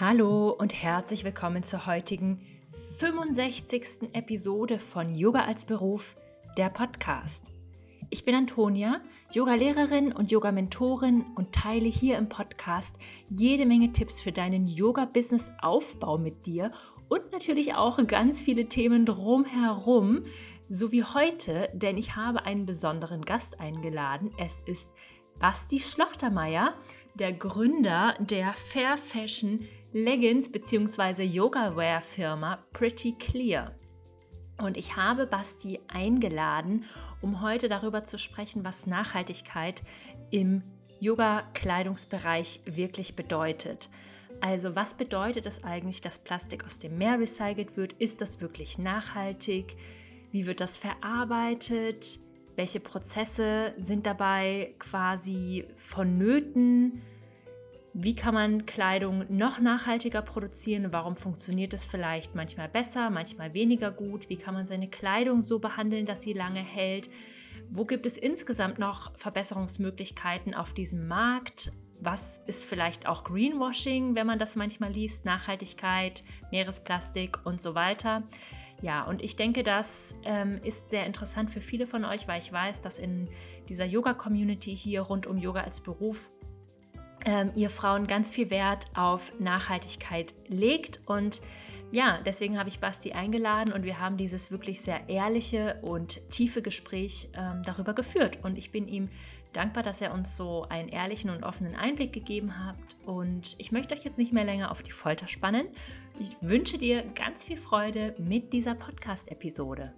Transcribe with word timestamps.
Hallo 0.00 0.48
und 0.48 0.72
herzlich 0.72 1.24
willkommen 1.24 1.62
zur 1.62 1.84
heutigen 1.84 2.40
65. 3.00 4.14
Episode 4.14 4.78
von 4.78 5.14
Yoga 5.14 5.44
als 5.44 5.66
Beruf, 5.66 6.16
der 6.56 6.70
Podcast. 6.70 7.52
Ich 8.08 8.24
bin 8.24 8.34
Antonia, 8.34 9.02
Yoga-Lehrerin 9.30 10.12
und 10.12 10.30
Yoga-Mentorin 10.30 11.26
und 11.34 11.52
teile 11.52 11.90
hier 11.90 12.16
im 12.16 12.30
Podcast 12.30 12.96
jede 13.28 13.66
Menge 13.66 13.92
Tipps 13.92 14.22
für 14.22 14.32
deinen 14.32 14.66
Yoga-Business-Aufbau 14.68 16.16
mit 16.16 16.46
dir 16.46 16.72
und 17.10 17.30
natürlich 17.30 17.74
auch 17.74 17.98
ganz 18.06 18.40
viele 18.40 18.70
Themen 18.70 19.04
drumherum, 19.04 20.24
so 20.66 20.92
wie 20.92 21.04
heute, 21.04 21.68
denn 21.74 21.98
ich 21.98 22.16
habe 22.16 22.46
einen 22.46 22.64
besonderen 22.64 23.22
Gast 23.26 23.60
eingeladen. 23.60 24.30
Es 24.38 24.62
ist 24.64 24.94
Basti 25.38 25.78
Schlachtermeier, 25.78 26.72
der 27.16 27.34
Gründer 27.34 28.14
der 28.18 28.54
Fair 28.54 28.96
Fashion 28.96 29.68
Leggings 29.92 30.48
bzw. 30.48 31.24
Yoga-Wear 31.24 32.00
Firma 32.00 32.64
Pretty 32.72 33.16
Clear. 33.18 33.74
Und 34.62 34.76
ich 34.76 34.94
habe 34.94 35.26
Basti 35.26 35.80
eingeladen, 35.88 36.84
um 37.20 37.42
heute 37.42 37.68
darüber 37.68 38.04
zu 38.04 38.16
sprechen, 38.16 38.62
was 38.62 38.86
Nachhaltigkeit 38.86 39.82
im 40.30 40.62
Yoga-Kleidungsbereich 41.00 42.60
wirklich 42.66 43.16
bedeutet. 43.16 43.90
Also 44.40 44.76
was 44.76 44.94
bedeutet 44.94 45.46
es 45.46 45.64
eigentlich, 45.64 46.00
dass 46.00 46.20
Plastik 46.20 46.64
aus 46.64 46.78
dem 46.78 46.96
Meer 46.96 47.18
recycelt 47.18 47.76
wird? 47.76 47.94
Ist 47.94 48.20
das 48.20 48.40
wirklich 48.40 48.78
nachhaltig? 48.78 49.74
Wie 50.30 50.46
wird 50.46 50.60
das 50.60 50.78
verarbeitet? 50.78 52.20
Welche 52.54 52.78
Prozesse 52.78 53.74
sind 53.76 54.06
dabei 54.06 54.72
quasi 54.78 55.66
vonnöten? 55.74 57.02
Wie 57.92 58.14
kann 58.14 58.34
man 58.34 58.66
Kleidung 58.66 59.24
noch 59.28 59.58
nachhaltiger 59.58 60.22
produzieren? 60.22 60.92
Warum 60.92 61.16
funktioniert 61.16 61.74
es 61.74 61.84
vielleicht 61.84 62.36
manchmal 62.36 62.68
besser, 62.68 63.10
manchmal 63.10 63.52
weniger 63.52 63.90
gut? 63.90 64.28
Wie 64.28 64.36
kann 64.36 64.54
man 64.54 64.66
seine 64.66 64.88
Kleidung 64.88 65.42
so 65.42 65.58
behandeln, 65.58 66.06
dass 66.06 66.22
sie 66.22 66.32
lange 66.32 66.60
hält? 66.60 67.10
Wo 67.68 67.84
gibt 67.84 68.06
es 68.06 68.16
insgesamt 68.16 68.78
noch 68.78 69.16
Verbesserungsmöglichkeiten 69.16 70.54
auf 70.54 70.72
diesem 70.72 71.08
Markt? 71.08 71.72
Was 72.00 72.40
ist 72.46 72.64
vielleicht 72.64 73.06
auch 73.06 73.24
Greenwashing, 73.24 74.14
wenn 74.14 74.26
man 74.26 74.38
das 74.38 74.54
manchmal 74.54 74.92
liest? 74.92 75.24
Nachhaltigkeit, 75.24 76.22
Meeresplastik 76.52 77.40
und 77.44 77.60
so 77.60 77.74
weiter. 77.74 78.22
Ja, 78.82 79.02
und 79.02 79.20
ich 79.20 79.34
denke, 79.34 79.64
das 79.64 80.14
ähm, 80.24 80.60
ist 80.62 80.90
sehr 80.90 81.06
interessant 81.06 81.50
für 81.50 81.60
viele 81.60 81.86
von 81.88 82.04
euch, 82.04 82.28
weil 82.28 82.40
ich 82.40 82.52
weiß, 82.52 82.82
dass 82.82 82.98
in 82.98 83.28
dieser 83.68 83.84
Yoga-Community 83.84 84.74
hier 84.76 85.02
rund 85.02 85.26
um 85.26 85.36
Yoga 85.36 85.62
als 85.62 85.80
Beruf 85.80 86.30
ähm, 87.24 87.50
ihr 87.54 87.70
Frauen 87.70 88.06
ganz 88.06 88.32
viel 88.32 88.50
Wert 88.50 88.86
auf 88.94 89.32
Nachhaltigkeit 89.38 90.34
legt. 90.48 91.00
Und 91.06 91.40
ja, 91.92 92.20
deswegen 92.24 92.58
habe 92.58 92.68
ich 92.68 92.78
Basti 92.78 93.12
eingeladen 93.12 93.72
und 93.72 93.84
wir 93.84 93.98
haben 93.98 94.16
dieses 94.16 94.50
wirklich 94.50 94.80
sehr 94.80 95.08
ehrliche 95.08 95.78
und 95.82 96.20
tiefe 96.30 96.62
Gespräch 96.62 97.28
ähm, 97.34 97.62
darüber 97.64 97.94
geführt. 97.94 98.38
Und 98.42 98.58
ich 98.58 98.70
bin 98.70 98.86
ihm 98.86 99.08
dankbar, 99.52 99.82
dass 99.82 100.00
er 100.00 100.14
uns 100.14 100.36
so 100.36 100.66
einen 100.68 100.88
ehrlichen 100.88 101.30
und 101.30 101.42
offenen 101.42 101.74
Einblick 101.74 102.12
gegeben 102.12 102.64
hat. 102.64 102.76
Und 103.04 103.56
ich 103.58 103.72
möchte 103.72 103.94
euch 103.94 104.04
jetzt 104.04 104.18
nicht 104.18 104.32
mehr 104.32 104.44
länger 104.44 104.70
auf 104.70 104.82
die 104.82 104.92
Folter 104.92 105.26
spannen. 105.26 105.66
Ich 106.20 106.30
wünsche 106.40 106.78
dir 106.78 107.02
ganz 107.14 107.44
viel 107.44 107.56
Freude 107.56 108.14
mit 108.18 108.52
dieser 108.52 108.74
Podcast-Episode. 108.74 109.92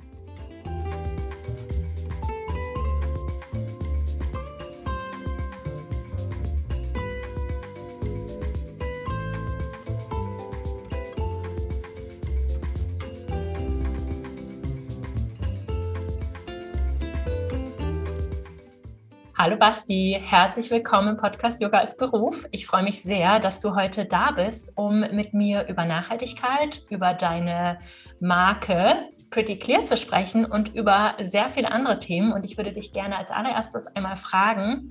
Hallo 19.44 19.56
Basti, 19.56 20.16
herzlich 20.22 20.70
willkommen 20.70 21.08
im 21.08 21.16
Podcast 21.16 21.60
Yoga 21.60 21.78
als 21.78 21.96
Beruf. 21.96 22.46
Ich 22.52 22.64
freue 22.64 22.84
mich 22.84 23.02
sehr, 23.02 23.40
dass 23.40 23.60
du 23.60 23.74
heute 23.74 24.04
da 24.04 24.30
bist, 24.30 24.72
um 24.76 25.00
mit 25.00 25.34
mir 25.34 25.66
über 25.66 25.84
Nachhaltigkeit, 25.84 26.86
über 26.90 27.12
deine 27.12 27.80
Marke 28.20 29.08
Pretty 29.30 29.58
Clear 29.58 29.82
zu 29.82 29.96
sprechen 29.96 30.44
und 30.44 30.76
über 30.76 31.16
sehr 31.18 31.48
viele 31.48 31.72
andere 31.72 31.98
Themen. 31.98 32.32
Und 32.32 32.44
ich 32.44 32.56
würde 32.56 32.72
dich 32.72 32.92
gerne 32.92 33.16
als 33.16 33.32
allererstes 33.32 33.88
einmal 33.88 34.16
fragen, 34.16 34.86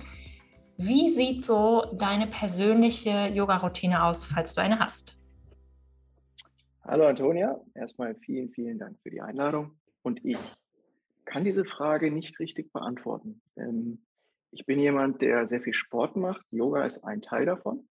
wie 0.76 1.08
sieht 1.08 1.40
so 1.40 1.86
deine 1.94 2.26
persönliche 2.26 3.28
Yoga-Routine 3.28 4.04
aus, 4.04 4.26
falls 4.26 4.52
du 4.52 4.60
eine 4.60 4.80
hast? 4.80 5.18
Hallo 6.84 7.06
Antonia, 7.06 7.58
erstmal 7.74 8.14
vielen, 8.16 8.50
vielen 8.50 8.78
Dank 8.78 8.98
für 9.02 9.08
die 9.08 9.22
Einladung. 9.22 9.78
Und 10.02 10.22
ich 10.26 10.36
kann 11.24 11.42
diese 11.42 11.64
Frage 11.64 12.10
nicht 12.10 12.38
richtig 12.38 12.70
beantworten. 12.70 13.40
Ich 14.52 14.66
bin 14.66 14.78
jemand, 14.78 15.22
der 15.22 15.46
sehr 15.46 15.62
viel 15.62 15.74
Sport 15.74 16.14
macht. 16.14 16.44
Yoga 16.50 16.84
ist 16.84 17.02
ein 17.04 17.22
Teil 17.22 17.46
davon. 17.46 17.88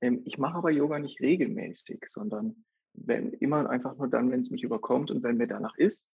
Ähm, 0.00 0.22
ich 0.24 0.38
mache 0.38 0.56
aber 0.56 0.70
Yoga 0.70 0.98
nicht 0.98 1.20
regelmäßig, 1.20 2.04
sondern 2.06 2.64
wenn 2.92 3.32
immer 3.32 3.68
einfach 3.68 3.96
nur 3.96 4.08
dann, 4.08 4.30
wenn 4.30 4.40
es 4.40 4.50
mich 4.50 4.62
überkommt 4.62 5.10
und 5.10 5.22
wenn 5.24 5.36
mir 5.36 5.48
danach 5.48 5.76
ist. 5.76 6.08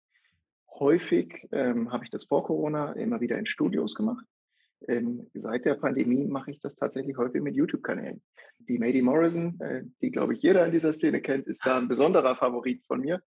Häufig 0.79 1.47
ähm, 1.51 1.91
habe 1.91 2.03
ich 2.03 2.11
das 2.11 2.25
vor 2.25 2.43
Corona 2.45 2.93
immer 2.93 3.19
wieder 3.19 3.39
in 3.39 3.47
Studios 3.47 3.95
gemacht. 3.95 4.23
Ähm, 4.87 5.27
seit 5.33 5.65
der 5.65 5.73
Pandemie 5.73 6.27
mache 6.27 6.51
ich 6.51 6.59
das 6.59 6.75
tatsächlich 6.75 7.17
häufig 7.17 7.41
mit 7.41 7.55
YouTube-Kanälen. 7.55 8.21
Die 8.59 8.77
Mady 8.77 9.01
Morrison, 9.01 9.59
äh, 9.59 9.83
die 10.01 10.11
glaube 10.11 10.35
ich 10.35 10.43
jeder 10.43 10.63
in 10.67 10.71
dieser 10.71 10.93
Szene 10.93 11.21
kennt, 11.21 11.47
ist 11.47 11.65
da 11.65 11.77
ein 11.77 11.87
besonderer 11.87 12.35
Favorit 12.35 12.83
von 12.85 13.01
mir. 13.01 13.23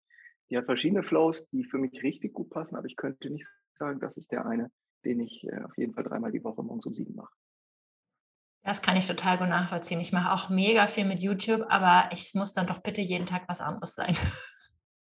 Die 0.51 0.57
hat 0.57 0.65
verschiedene 0.65 1.05
Flows, 1.05 1.49
die 1.51 1.63
für 1.63 1.79
mich 1.79 2.03
richtig 2.03 2.33
gut 2.33 2.51
passen, 2.51 2.75
aber 2.75 2.87
ich 2.87 2.97
könnte 2.97 3.31
nicht 3.31 3.47
sagen, 3.79 4.01
das 4.01 4.17
ist 4.17 4.33
der 4.33 4.47
eine, 4.47 4.71
den 5.07 5.21
ich 5.21 5.45
äh, 5.45 5.63
auf 5.63 5.77
jeden 5.79 5.95
Fall 5.95 6.05
dreimal 6.05 6.33
die 6.33 6.45
Woche 6.45 6.63
morgens 6.63 6.87
um 6.87 6.93
sieben 6.93 7.15
mache. 7.15 7.33
Das 8.65 8.83
kann 8.83 8.97
ich 8.97 9.07
total 9.07 9.39
gut 9.39 9.49
nachvollziehen. 9.49 10.01
Ich 10.01 10.13
mache 10.13 10.33
auch 10.33 10.51
mega 10.51 10.89
viel 10.89 11.05
mit 11.05 11.23
YouTube, 11.23 11.65
aber 11.69 12.11
es 12.13 12.35
muss 12.35 12.53
dann 12.53 12.67
doch 12.67 12.81
bitte 12.81 13.01
jeden 13.01 13.27
Tag 13.27 13.45
was 13.47 13.61
anderes 13.61 13.95
sein. 13.95 14.17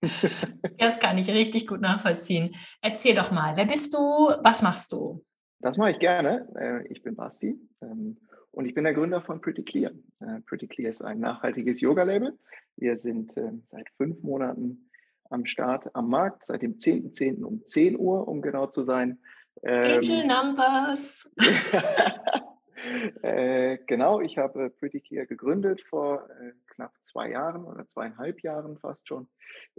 das 0.79 1.01
kann 1.01 1.19
ich 1.19 1.29
richtig 1.29 1.67
gut 1.67 1.81
nachvollziehen. 1.81 2.55
Erzähl 2.81 3.17
doch 3.17 3.33
mal, 3.33 3.57
wer 3.57 3.67
bist 3.67 3.93
du? 3.93 3.99
Was 3.99 4.63
machst 4.63 4.93
du? 4.93 5.25
Das 5.59 5.77
mache 5.79 5.91
ich 5.91 5.99
gerne. 5.99 6.49
Äh, 6.55 6.87
ich 6.93 7.03
bin 7.03 7.17
Basti 7.17 7.59
ähm, 7.83 8.19
und 8.53 8.67
ich 8.67 8.75
bin 8.75 8.85
der 8.85 8.95
Gründer 8.95 9.21
von 9.21 9.41
Pretty 9.41 9.65
Clear. 9.65 9.91
Äh, 10.21 10.41
Pretty 10.43 10.69
Clear 10.69 10.91
ist 10.91 11.03
ein 11.03 11.19
nachhaltiges 11.19 11.81
Yoga-Label. 11.81 12.39
Wir 12.77 12.97
sind 12.97 13.35
seit 13.65 13.89
fünf 13.97 14.23
Monaten 14.23 14.91
am 15.31 15.47
Start 15.47 15.95
am 15.97 16.11
Markt, 16.11 16.45
seit 16.45 16.61
dem 16.61 16.77
10.10. 16.77 17.39
.10. 17.39 17.43
um 17.43 17.65
10 17.65 17.99
Uhr, 17.99 18.29
um 18.29 18.43
genau 18.43 18.67
zu 18.67 18.85
sein. 18.85 19.19
Angel 19.63 20.23
ähm, 20.23 20.29
Numbers. 20.29 21.33
äh, 23.23 23.79
genau, 23.87 24.21
ich 24.21 24.39
habe 24.39 24.71
Pretty 24.71 25.01
Clear 25.01 25.27
gegründet 25.27 25.83
vor 25.83 26.29
äh, 26.41 26.53
knapp 26.67 26.93
zwei 27.03 27.31
Jahren 27.31 27.65
oder 27.65 27.87
zweieinhalb 27.87 28.41
Jahren 28.43 28.79
fast 28.79 29.09
schon. 29.09 29.29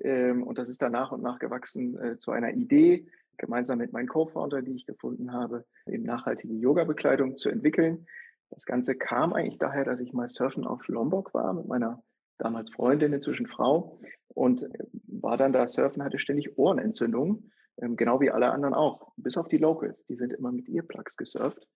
Ähm, 0.02 0.44
und 0.44 0.58
das 0.58 0.68
ist 0.68 0.82
dann 0.82 0.92
nach 0.92 1.12
und 1.12 1.22
nach 1.22 1.40
gewachsen 1.40 2.00
äh, 2.02 2.18
zu 2.18 2.32
einer 2.32 2.54
Idee, 2.54 3.08
gemeinsam 3.38 3.78
mit 3.78 3.94
meinem 3.94 4.08
Co-Founder, 4.08 4.62
die 4.62 4.76
ich 4.76 4.86
gefunden 4.86 5.32
habe, 5.32 5.66
eben 5.86 6.04
nachhaltige 6.04 6.54
Yoga-Bekleidung 6.54 7.38
zu 7.38 7.50
entwickeln. 7.50 8.08
Das 8.50 8.66
Ganze 8.66 8.96
kam 8.96 9.34
eigentlich 9.34 9.60
daher, 9.60 9.84
dass 9.84 10.02
ich 10.02 10.14
mal 10.14 10.30
surfen 10.30 10.66
auf 10.66 10.88
Lombok 10.88 11.34
war 11.34 11.54
mit 11.54 11.68
meiner 11.68 12.02
damals 12.40 12.70
Freundin, 12.70 13.14
inzwischen 13.14 13.48
Frau, 13.48 14.00
und 14.30 14.64
äh, 14.64 14.70
war 15.08 15.38
dann 15.38 15.54
da 15.54 15.68
surfen, 15.68 16.04
hatte 16.04 16.20
ständig 16.20 16.58
Ohrenentzündungen 16.58 17.52
ähm, 17.82 17.96
genau 17.96 18.20
wie 18.22 18.32
alle 18.32 18.52
anderen 18.52 18.74
auch, 18.74 19.12
bis 19.18 19.38
auf 19.38 19.48
die 19.48 19.58
Locals. 19.58 20.06
Die 20.08 20.16
sind 20.16 20.34
immer 20.34 20.52
mit 20.52 20.68
Earplugs 20.70 21.18
gesurft. 21.18 21.68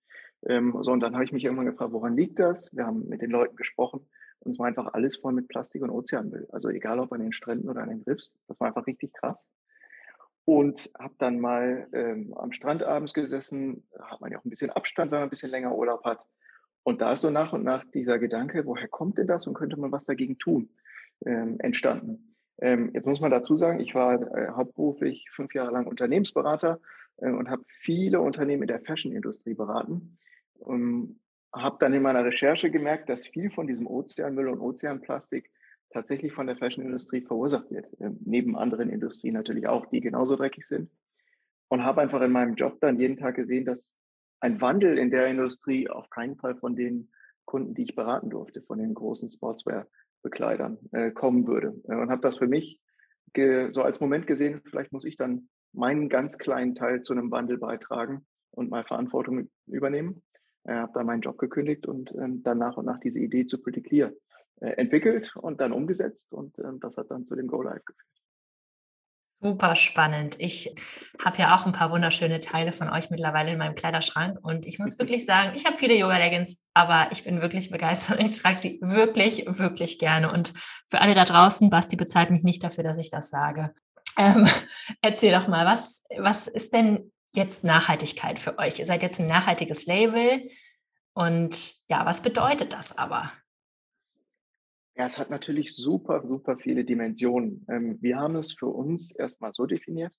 Ähm, 0.47 0.75
so, 0.81 0.91
und 0.91 1.01
dann 1.01 1.13
habe 1.13 1.23
ich 1.23 1.31
mich 1.31 1.45
irgendwann 1.45 1.67
gefragt, 1.67 1.93
woran 1.93 2.15
liegt 2.15 2.39
das? 2.39 2.75
Wir 2.75 2.85
haben 2.85 3.07
mit 3.07 3.21
den 3.21 3.29
Leuten 3.29 3.55
gesprochen 3.55 4.07
und 4.39 4.51
es 4.53 4.59
war 4.59 4.67
einfach 4.67 4.93
alles 4.93 5.17
voll 5.17 5.33
mit 5.33 5.47
Plastik 5.47 5.83
und 5.83 5.91
Ozeanmüll. 5.91 6.47
Also 6.51 6.69
egal 6.69 6.99
ob 6.99 7.11
an 7.13 7.21
den 7.21 7.33
Stränden 7.33 7.69
oder 7.69 7.81
an 7.81 7.89
den 7.89 8.01
Riffs, 8.01 8.33
das 8.47 8.59
war 8.59 8.67
einfach 8.67 8.87
richtig 8.87 9.13
krass. 9.13 9.47
Und 10.45 10.89
habe 10.99 11.13
dann 11.19 11.39
mal 11.39 11.87
ähm, 11.93 12.33
am 12.35 12.51
Strand 12.51 12.81
abends 12.81 13.13
gesessen, 13.13 13.87
hat 13.99 14.21
man 14.21 14.31
ja 14.31 14.39
auch 14.39 14.45
ein 14.45 14.49
bisschen 14.49 14.71
Abstand, 14.71 15.11
wenn 15.11 15.19
man 15.19 15.27
ein 15.27 15.29
bisschen 15.29 15.51
länger 15.51 15.75
Urlaub 15.75 16.03
hat. 16.03 16.25
Und 16.83 17.01
da 17.01 17.13
ist 17.13 17.21
so 17.21 17.29
nach 17.29 17.53
und 17.53 17.63
nach 17.63 17.85
dieser 17.93 18.17
Gedanke, 18.17 18.65
woher 18.65 18.87
kommt 18.87 19.19
denn 19.19 19.27
das 19.27 19.45
und 19.45 19.53
könnte 19.53 19.79
man 19.79 19.91
was 19.91 20.05
dagegen 20.05 20.39
tun, 20.39 20.71
ähm, 21.27 21.59
entstanden. 21.59 22.30
Ähm, 22.61 22.91
jetzt 22.93 23.07
muss 23.07 23.19
man 23.19 23.31
dazu 23.31 23.57
sagen, 23.57 23.79
ich 23.79 23.95
war 23.95 24.21
äh, 24.35 24.51
hauptberuflich 24.51 25.27
fünf 25.31 25.53
Jahre 25.53 25.71
lang 25.71 25.87
Unternehmensberater 25.87 26.79
äh, 27.17 27.31
und 27.31 27.49
habe 27.49 27.63
viele 27.67 28.21
Unternehmen 28.21 28.63
in 28.63 28.67
der 28.67 28.81
Fashion-Industrie 28.81 29.55
beraten. 29.55 30.17
Und 30.59 31.19
habe 31.53 31.77
dann 31.79 31.93
in 31.93 32.03
meiner 32.03 32.23
Recherche 32.23 32.71
gemerkt, 32.71 33.09
dass 33.09 33.27
viel 33.27 33.49
von 33.49 33.67
diesem 33.67 33.87
Ozeanmüll 33.87 34.47
und 34.47 34.61
Ozeanplastik 34.61 35.51
tatsächlich 35.89 36.31
von 36.31 36.47
der 36.47 36.55
Fashion-Industrie 36.55 37.21
verursacht 37.21 37.69
wird. 37.71 37.87
Äh, 37.99 38.11
neben 38.23 38.55
anderen 38.55 38.89
Industrien 38.89 39.33
natürlich 39.33 39.67
auch, 39.67 39.87
die 39.87 39.99
genauso 39.99 40.35
dreckig 40.35 40.65
sind. 40.65 40.89
Und 41.67 41.83
habe 41.83 42.01
einfach 42.01 42.21
in 42.21 42.31
meinem 42.31 42.55
Job 42.55 42.79
dann 42.79 42.99
jeden 42.99 43.17
Tag 43.17 43.35
gesehen, 43.35 43.65
dass 43.65 43.97
ein 44.39 44.61
Wandel 44.61 44.97
in 44.97 45.09
der 45.09 45.27
Industrie 45.27 45.89
auf 45.89 46.09
keinen 46.09 46.35
Fall 46.35 46.55
von 46.55 46.75
den 46.75 47.09
Kunden, 47.45 47.73
die 47.73 47.83
ich 47.83 47.95
beraten 47.95 48.29
durfte, 48.29 48.61
von 48.61 48.77
den 48.77 48.93
großen 48.93 49.29
Sportswear 49.29 49.87
Bekleidern 50.21 50.77
äh, 50.91 51.11
kommen 51.11 51.47
würde. 51.47 51.73
Äh, 51.87 51.95
und 51.95 52.09
habe 52.09 52.21
das 52.21 52.37
für 52.37 52.47
mich 52.47 52.79
so 53.33 53.81
als 53.81 54.01
Moment 54.01 54.27
gesehen, 54.27 54.61
vielleicht 54.69 54.91
muss 54.91 55.05
ich 55.05 55.15
dann 55.15 55.47
meinen 55.71 56.09
ganz 56.09 56.37
kleinen 56.37 56.75
Teil 56.75 57.01
zu 57.01 57.13
einem 57.13 57.31
Wandel 57.31 57.57
beitragen 57.57 58.25
und 58.49 58.69
mal 58.69 58.83
Verantwortung 58.83 59.49
übernehmen. 59.67 60.21
Äh, 60.63 60.73
habe 60.73 60.91
da 60.93 61.03
meinen 61.03 61.21
Job 61.21 61.37
gekündigt 61.37 61.87
und 61.87 62.13
ähm, 62.15 62.43
dann 62.43 62.59
nach 62.59 62.77
und 62.77 62.85
nach 62.85 62.99
diese 62.99 63.19
Idee 63.19 63.45
zu 63.45 63.59
Pretty 63.61 63.81
Clear 63.81 64.11
äh, 64.59 64.71
entwickelt 64.71 65.35
und 65.35 65.59
dann 65.59 65.71
umgesetzt 65.71 66.33
und 66.33 66.57
ähm, 66.59 66.79
das 66.79 66.97
hat 66.97 67.09
dann 67.09 67.25
zu 67.25 67.35
dem 67.35 67.47
Go 67.47 67.61
Live 67.63 67.83
geführt. 67.83 68.07
Super 69.43 69.75
spannend. 69.75 70.35
Ich 70.37 70.75
habe 71.23 71.39
ja 71.39 71.55
auch 71.55 71.65
ein 71.65 71.71
paar 71.71 71.89
wunderschöne 71.89 72.41
Teile 72.41 72.71
von 72.71 72.89
euch 72.89 73.09
mittlerweile 73.09 73.51
in 73.51 73.57
meinem 73.57 73.73
Kleiderschrank 73.73 74.37
und 74.43 74.67
ich 74.67 74.77
muss 74.77 74.99
wirklich 74.99 75.25
sagen, 75.25 75.53
ich 75.55 75.65
habe 75.65 75.77
viele 75.77 75.95
Yoga-Leggings, 75.95 76.67
aber 76.75 77.07
ich 77.11 77.23
bin 77.23 77.41
wirklich 77.41 77.71
begeistert 77.71 78.19
und 78.19 78.25
ich 78.27 78.39
trage 78.39 78.57
sie 78.57 78.77
wirklich, 78.83 79.45
wirklich 79.47 79.97
gerne. 79.97 80.31
Und 80.31 80.53
für 80.87 81.01
alle 81.01 81.15
da 81.15 81.25
draußen, 81.25 81.71
Basti 81.71 81.95
bezahlt 81.95 82.29
mich 82.29 82.43
nicht 82.43 82.63
dafür, 82.63 82.83
dass 82.83 82.99
ich 82.99 83.09
das 83.09 83.31
sage. 83.31 83.73
Ähm, 84.15 84.47
erzähl 85.01 85.31
doch 85.31 85.47
mal, 85.47 85.65
was, 85.65 86.03
was 86.17 86.47
ist 86.47 86.73
denn 86.73 87.11
jetzt 87.33 87.63
Nachhaltigkeit 87.63 88.37
für 88.37 88.59
euch? 88.59 88.77
Ihr 88.77 88.85
seid 88.85 89.01
jetzt 89.01 89.19
ein 89.19 89.27
nachhaltiges 89.27 89.87
Label 89.87 90.49
und 91.13 91.73
ja, 91.87 92.05
was 92.05 92.21
bedeutet 92.21 92.73
das 92.73 92.95
aber? 92.95 93.31
Ja, 95.01 95.07
es 95.07 95.17
hat 95.17 95.31
natürlich 95.31 95.75
super, 95.75 96.21
super 96.27 96.57
viele 96.57 96.85
Dimensionen. 96.85 97.65
Ähm, 97.67 97.97
wir 98.01 98.17
haben 98.17 98.35
es 98.35 98.53
für 98.53 98.67
uns 98.67 99.11
erstmal 99.11 99.51
so 99.51 99.65
definiert, 99.65 100.13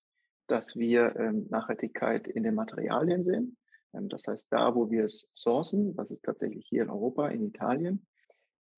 dass 0.49 0.75
wir 0.75 1.15
ähm, 1.15 1.47
Nachhaltigkeit 1.51 2.27
in 2.27 2.43
den 2.43 2.57
Materialien 2.57 3.25
sehen. 3.25 3.57
Ähm, 3.95 4.09
das 4.09 4.27
heißt, 4.27 4.49
da, 4.51 4.75
wo 4.75 4.91
wir 4.91 5.05
es 5.05 5.31
sourcen, 5.35 5.95
das 5.95 6.11
ist 6.11 6.25
tatsächlich 6.25 6.67
hier 6.69 6.83
in 6.83 6.91
Europa, 6.91 7.29
in 7.29 7.47
Italien. 7.47 8.09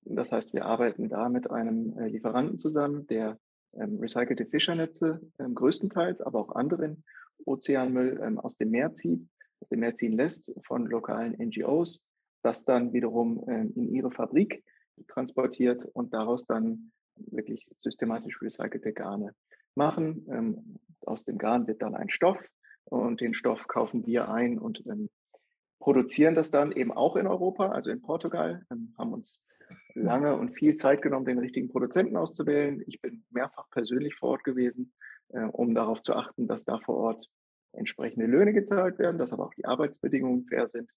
Das 0.01 0.31
heißt, 0.31 0.53
wir 0.53 0.65
arbeiten 0.65 1.09
da 1.09 1.27
mit 1.27 1.49
einem 1.49 1.97
äh, 1.97 2.07
Lieferanten 2.07 2.59
zusammen, 2.59 3.07
der 3.07 3.39
recycelte 3.73 4.45
Fischernetze 4.45 5.19
größtenteils, 5.37 6.21
aber 6.21 6.39
auch 6.39 6.55
anderen 6.55 7.03
Ozeanmüll 7.45 8.37
aus 8.37 8.55
dem 8.55 8.69
Meer 8.69 8.93
zieht, 8.93 9.27
aus 9.59 9.67
dem 9.69 9.79
Meer 9.79 9.95
ziehen 9.95 10.13
lässt 10.13 10.51
von 10.65 10.85
lokalen 10.85 11.33
NGOs, 11.33 12.01
das 12.41 12.63
dann 12.63 12.93
wiederum 12.93 13.43
in 13.49 13.93
ihre 13.93 14.11
Fabrik 14.11 14.63
transportiert 15.07 15.85
und 15.85 16.13
daraus 16.13 16.45
dann 16.45 16.91
wirklich 17.15 17.67
systematisch 17.79 18.41
recycelte 18.41 18.93
Garne 18.93 19.33
machen. 19.75 20.25
Ähm, 20.29 20.79
aus 21.05 21.23
dem 21.23 21.37
Garn 21.37 21.67
wird 21.67 21.81
dann 21.81 21.95
ein 21.95 22.09
Stoff 22.09 22.41
und 22.85 23.21
den 23.21 23.33
Stoff 23.33 23.67
kaufen 23.67 24.05
wir 24.05 24.29
ein 24.29 24.57
und 24.57 24.85
ähm, 24.87 25.09
produzieren 25.79 26.35
das 26.35 26.51
dann 26.51 26.71
eben 26.71 26.91
auch 26.91 27.15
in 27.15 27.27
Europa, 27.27 27.69
also 27.69 27.91
in 27.91 28.01
Portugal, 28.01 28.65
ähm, 28.71 28.93
haben 28.97 29.13
uns 29.13 29.41
lange 29.93 30.35
und 30.35 30.55
viel 30.55 30.75
Zeit 30.75 31.01
genommen, 31.01 31.25
den 31.25 31.39
richtigen 31.39 31.69
Produzenten 31.69 32.17
auszuwählen. 32.17 32.83
Ich 32.87 33.01
bin 33.01 33.23
mehrfach 33.29 33.69
persönlich 33.69 34.15
vor 34.15 34.29
Ort 34.29 34.43
gewesen, 34.43 34.93
äh, 35.29 35.41
um 35.43 35.75
darauf 35.75 36.01
zu 36.01 36.15
achten, 36.15 36.47
dass 36.47 36.65
da 36.65 36.79
vor 36.79 36.97
Ort 36.97 37.29
entsprechende 37.73 38.25
Löhne 38.25 38.53
gezahlt 38.53 38.99
werden, 38.99 39.17
dass 39.17 39.33
aber 39.33 39.45
auch 39.45 39.53
die 39.53 39.65
Arbeitsbedingungen 39.65 40.45
fair 40.45 40.67
sind. 40.67 40.89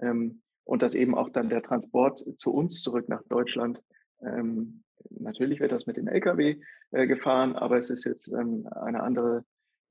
Ähm, 0.00 0.42
und 0.64 0.82
dass 0.82 0.94
eben 0.94 1.14
auch 1.14 1.28
dann 1.30 1.48
der 1.48 1.62
Transport 1.62 2.22
zu 2.36 2.52
uns 2.52 2.82
zurück 2.82 3.08
nach 3.08 3.22
Deutschland, 3.24 3.82
ähm, 4.20 4.82
natürlich 5.10 5.60
wird 5.60 5.72
das 5.72 5.86
mit 5.86 5.96
dem 5.96 6.08
Lkw 6.08 6.60
äh, 6.92 7.06
gefahren, 7.06 7.56
aber 7.56 7.78
es 7.78 7.90
ist 7.90 8.04
jetzt 8.04 8.28
ähm, 8.28 8.68
eine 8.70 9.02
andere 9.02 9.44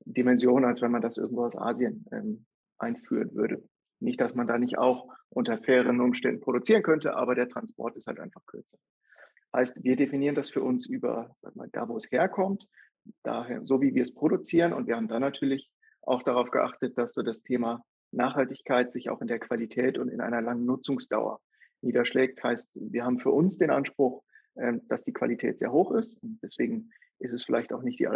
Dimension, 0.04 0.64
als 0.64 0.82
wenn 0.82 0.90
man 0.90 1.02
das 1.02 1.16
irgendwo 1.16 1.44
aus 1.44 1.56
Asien 1.56 2.06
ähm, 2.12 2.46
einführen 2.78 3.34
würde. 3.34 3.62
Nicht, 4.00 4.20
dass 4.20 4.34
man 4.34 4.46
da 4.46 4.58
nicht 4.58 4.78
auch 4.78 5.08
unter 5.28 5.58
fairen 5.58 6.00
Umständen 6.00 6.40
produzieren 6.40 6.82
könnte, 6.82 7.14
aber 7.14 7.34
der 7.34 7.48
Transport 7.48 7.96
ist 7.96 8.06
halt 8.06 8.18
einfach 8.18 8.44
kürzer. 8.46 8.78
Heißt, 9.54 9.84
wir 9.84 9.96
definieren 9.96 10.34
das 10.34 10.50
für 10.50 10.62
uns 10.62 10.86
über, 10.86 11.36
sag 11.42 11.54
mal, 11.56 11.68
da 11.72 11.88
wo 11.88 11.96
es 11.96 12.10
herkommt, 12.10 12.66
daher, 13.22 13.64
so 13.64 13.80
wie 13.80 13.94
wir 13.94 14.02
es 14.02 14.14
produzieren. 14.14 14.72
Und 14.72 14.86
wir 14.86 14.96
haben 14.96 15.08
dann 15.08 15.20
natürlich 15.20 15.70
auch 16.00 16.22
darauf 16.22 16.50
geachtet, 16.50 16.96
dass 16.98 17.12
so 17.12 17.22
das 17.22 17.42
Thema 17.42 17.84
Nachhaltigkeit 18.12 18.92
sich 18.92 19.10
auch 19.10 19.20
in 19.20 19.26
der 19.26 19.38
Qualität 19.38 19.98
und 19.98 20.08
in 20.08 20.20
einer 20.20 20.42
langen 20.42 20.64
Nutzungsdauer 20.64 21.40
niederschlägt. 21.80 22.42
Heißt, 22.42 22.70
wir 22.74 23.04
haben 23.04 23.18
für 23.18 23.30
uns 23.30 23.58
den 23.58 23.70
Anspruch, 23.70 24.22
ähm, 24.56 24.82
dass 24.88 25.02
die 25.02 25.12
Qualität 25.12 25.58
sehr 25.58 25.72
hoch 25.72 25.92
ist. 25.92 26.22
Und 26.22 26.38
deswegen 26.42 26.90
ist 27.18 27.32
es 27.32 27.44
vielleicht 27.44 27.72
auch 27.72 27.82
nicht 27.82 27.98
die 27.98 28.06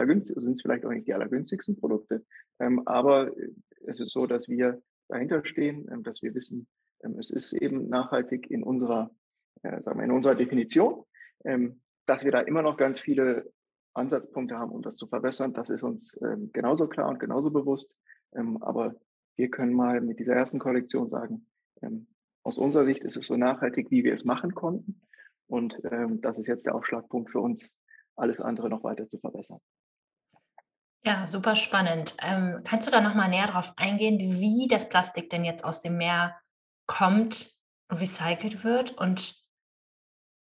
sind 0.41 0.53
es 0.53 0.63
vielleicht 0.63 0.85
auch 0.85 0.91
nicht 0.91 1.07
die 1.07 1.15
allergünstigsten 1.15 1.79
Produkte. 1.79 2.25
Ähm, 2.61 2.87
aber 2.87 3.37
äh, 3.37 3.51
es 3.87 4.01
ist 4.01 4.13
so, 4.13 4.27
dass 4.27 4.49
wir 4.49 4.83
dahinter 5.09 5.45
stehen, 5.45 5.89
ähm, 5.91 6.03
dass 6.03 6.23
wir 6.23 6.35
wissen, 6.35 6.67
es 7.19 7.31
ist 7.31 7.53
eben 7.53 7.89
nachhaltig 7.89 8.51
in 8.51 8.63
unserer, 8.63 9.11
äh, 9.63 9.81
sagen 9.83 9.99
wir, 9.99 10.05
in 10.05 10.11
unserer 10.11 10.35
Definition. 10.35 11.05
Dass 12.07 12.25
wir 12.25 12.33
da 12.33 12.41
immer 12.41 12.63
noch 12.63 12.77
ganz 12.77 12.99
viele 12.99 13.53
Ansatzpunkte 13.95 14.59
haben, 14.59 14.73
um 14.73 14.83
das 14.83 14.97
zu 14.97 15.07
verbessern, 15.07 15.53
das 15.53 15.71
ist 15.71 15.85
uns 15.85 16.19
genauso 16.53 16.89
klar 16.89 17.09
und 17.09 17.21
genauso 17.21 17.51
bewusst. 17.51 17.95
Aber 18.33 18.97
wir 19.37 19.51
können 19.51 19.75
mal 19.75 20.01
mit 20.01 20.19
dieser 20.19 20.35
ersten 20.35 20.59
Kollektion 20.59 21.09
sagen, 21.09 21.47
ähm, 21.83 22.07
aus 22.43 22.59
unserer 22.59 22.85
Sicht 22.85 23.03
ist 23.03 23.17
es 23.17 23.27
so 23.27 23.37
nachhaltig, 23.37 23.91
wie 23.91 24.05
wir 24.05 24.15
es 24.15 24.25
machen 24.25 24.55
konnten. 24.55 25.01
Und 25.47 25.81
ähm, 25.91 26.21
das 26.21 26.39
ist 26.39 26.47
jetzt 26.47 26.67
der 26.67 26.75
Aufschlagpunkt 26.75 27.31
für 27.31 27.41
uns, 27.41 27.73
alles 28.17 28.41
andere 28.41 28.71
noch 28.71 28.83
weiter 28.83 29.07
zu 29.07 29.19
verbessern. 29.19 29.61
Ja, 31.05 31.29
super 31.29 31.55
spannend. 31.55 32.17
Ähm, 32.21 32.63
kannst 32.65 32.87
du 32.87 32.91
da 32.91 33.01
nochmal 33.01 33.29
näher 33.29 33.47
darauf 33.47 33.73
eingehen, 33.77 34.19
wie 34.19 34.67
das 34.69 34.89
Plastik 34.89 35.31
denn 35.31 35.45
jetzt 35.45 35.65
aus 35.65 35.81
dem 35.81 35.99
Meer 35.99 36.37
kommt 36.87 37.55
und 37.89 38.01
recycelt 38.01 38.65
wird? 38.65 38.93
Und 38.99 39.37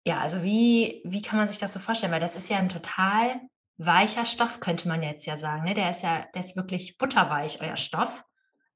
ja, 0.05 0.19
also 0.19 0.43
wie, 0.43 1.01
wie 1.05 1.21
kann 1.21 1.37
man 1.37 1.47
sich 1.47 1.59
das 1.59 1.73
so 1.73 1.79
vorstellen? 1.79 2.11
Weil 2.11 2.19
das 2.19 2.35
ist 2.35 2.49
ja 2.49 2.57
ein 2.57 2.69
total 2.69 3.39
weicher 3.77 4.25
Stoff, 4.25 4.59
könnte 4.59 4.87
man 4.87 5.01
jetzt 5.01 5.25
ja 5.25 5.37
sagen. 5.37 5.63
Ne? 5.63 5.73
Der 5.73 5.91
ist 5.91 6.03
ja, 6.03 6.25
der 6.33 6.41
ist 6.41 6.57
wirklich 6.57 6.97
butterweich, 6.97 7.61
euer 7.61 7.77
Stoff. 7.77 8.25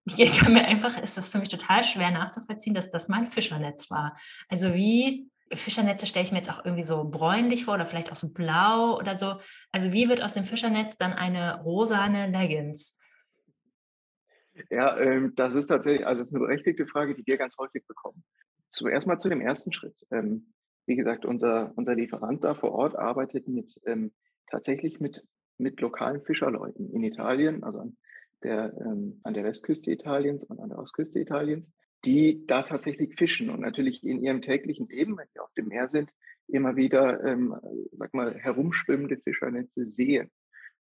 Ich 0.05 0.33
kann 0.37 0.53
mir 0.53 0.65
einfach, 0.65 1.01
ist 1.01 1.17
das 1.17 1.29
für 1.29 1.39
mich 1.39 1.49
total 1.49 1.83
schwer 1.83 2.11
nachzuvollziehen, 2.11 2.73
dass 2.73 2.89
das 2.89 3.09
mein 3.09 3.27
Fischernetz 3.27 3.89
war. 3.89 4.17
Also 4.49 4.73
wie 4.73 5.29
Fischernetze 5.51 6.07
stelle 6.07 6.25
ich 6.25 6.31
mir 6.31 6.39
jetzt 6.39 6.51
auch 6.51 6.65
irgendwie 6.65 6.83
so 6.83 7.03
bräunlich 7.03 7.65
vor 7.65 7.75
oder 7.75 7.85
vielleicht 7.85 8.11
auch 8.11 8.15
so 8.15 8.31
blau 8.31 8.97
oder 8.97 9.15
so. 9.15 9.35
Also 9.71 9.93
wie 9.93 10.09
wird 10.09 10.21
aus 10.21 10.33
dem 10.33 10.45
Fischernetz 10.45 10.97
dann 10.97 11.13
eine 11.13 11.61
rosane 11.61 12.27
Leggings? 12.27 12.99
Ja, 14.69 14.97
ähm, 14.99 15.33
das 15.35 15.55
ist 15.55 15.67
tatsächlich, 15.67 16.05
also 16.05 16.19
das 16.19 16.29
ist 16.29 16.35
eine 16.35 16.45
berechtigte 16.45 16.85
Frage, 16.85 17.15
die 17.15 17.25
wir 17.25 17.37
ganz 17.37 17.57
häufig 17.57 17.85
bekommen. 17.87 18.23
Zuerst 18.69 19.07
mal 19.07 19.17
zu 19.17 19.29
dem 19.29 19.41
ersten 19.41 19.71
Schritt. 19.73 20.05
Ähm, 20.11 20.53
wie 20.85 20.95
gesagt, 20.95 21.25
unser, 21.25 21.71
unser 21.75 21.95
Lieferant 21.95 22.43
da 22.43 22.55
vor 22.55 22.71
Ort 22.71 22.95
arbeitet 22.95 23.47
mit 23.47 23.79
ähm, 23.85 24.11
tatsächlich 24.49 24.99
mit, 24.99 25.23
mit 25.57 25.79
lokalen 25.81 26.21
Fischerleuten 26.23 26.91
in 26.91 27.03
Italien, 27.03 27.63
also 27.63 27.79
an 27.79 27.97
der, 28.43 28.73
ähm, 28.79 29.19
an 29.23 29.33
der 29.33 29.43
Westküste 29.43 29.91
Italiens 29.91 30.43
und 30.43 30.59
an 30.59 30.69
der 30.69 30.79
Ostküste 30.79 31.19
Italiens, 31.19 31.65
die 32.05 32.45
da 32.45 32.63
tatsächlich 32.63 33.15
fischen 33.15 33.49
und 33.49 33.61
natürlich 33.61 34.03
in 34.03 34.21
ihrem 34.21 34.41
täglichen 34.41 34.87
Leben, 34.87 35.17
wenn 35.17 35.27
sie 35.33 35.39
auf 35.39 35.53
dem 35.53 35.67
Meer 35.67 35.87
sind, 35.87 36.09
immer 36.47 36.75
wieder, 36.75 37.23
ähm, 37.23 37.55
sag 37.93 38.13
mal, 38.13 38.35
herumschwimmende 38.35 39.17
Fischernetze 39.17 39.85
sehen 39.85 40.29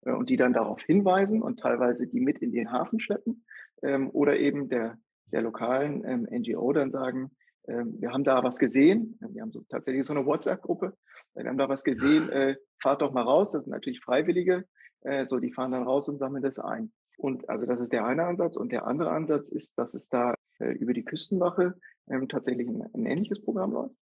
äh, 0.01 0.11
und 0.11 0.29
die 0.29 0.37
dann 0.37 0.53
darauf 0.53 0.81
hinweisen 0.81 1.41
und 1.41 1.59
teilweise 1.59 2.07
die 2.07 2.19
mit 2.19 2.39
in 2.39 2.51
den 2.51 2.71
Hafen 2.71 2.99
schleppen 2.99 3.45
ähm, 3.81 4.09
oder 4.09 4.37
eben 4.37 4.69
der, 4.69 4.97
der 5.31 5.41
lokalen 5.41 6.03
ähm, 6.05 6.27
NGO 6.29 6.73
dann 6.73 6.91
sagen, 6.91 7.31
ähm, 7.67 7.95
wir 7.99 8.11
haben 8.11 8.25
da 8.25 8.43
was 8.43 8.57
gesehen, 8.57 9.17
wir 9.21 9.41
haben 9.41 9.51
so, 9.51 9.63
tatsächlich 9.69 10.05
so 10.05 10.13
eine 10.13 10.25
WhatsApp-Gruppe, 10.25 10.97
wir 11.35 11.45
haben 11.45 11.57
da 11.57 11.69
was 11.69 11.83
gesehen, 11.83 12.29
äh, 12.29 12.57
fahrt 12.81 13.01
doch 13.01 13.13
mal 13.13 13.23
raus, 13.23 13.51
das 13.51 13.63
sind 13.63 13.71
natürlich 13.71 14.01
Freiwillige, 14.01 14.65
äh, 15.01 15.25
so 15.27 15.39
die 15.39 15.53
fahren 15.53 15.71
dann 15.71 15.83
raus 15.83 16.09
und 16.09 16.17
sammeln 16.17 16.43
das 16.43 16.59
ein. 16.59 16.91
Und 17.17 17.49
also 17.49 17.65
das 17.65 17.79
ist 17.79 17.93
der 17.93 18.05
eine 18.05 18.25
Ansatz. 18.25 18.57
Und 18.57 18.71
der 18.71 18.87
andere 18.87 19.11
Ansatz 19.11 19.49
ist, 19.49 19.77
dass 19.77 19.93
es 19.93 20.09
da 20.09 20.35
äh, 20.59 20.71
über 20.73 20.93
die 20.93 21.05
Küstenwache 21.05 21.75
ähm, 22.09 22.27
tatsächlich 22.27 22.67
ein, 22.67 22.83
ein, 22.93 23.05
ähnliches 23.05 23.41
Programm 23.41 23.71
läuft. 23.71 23.95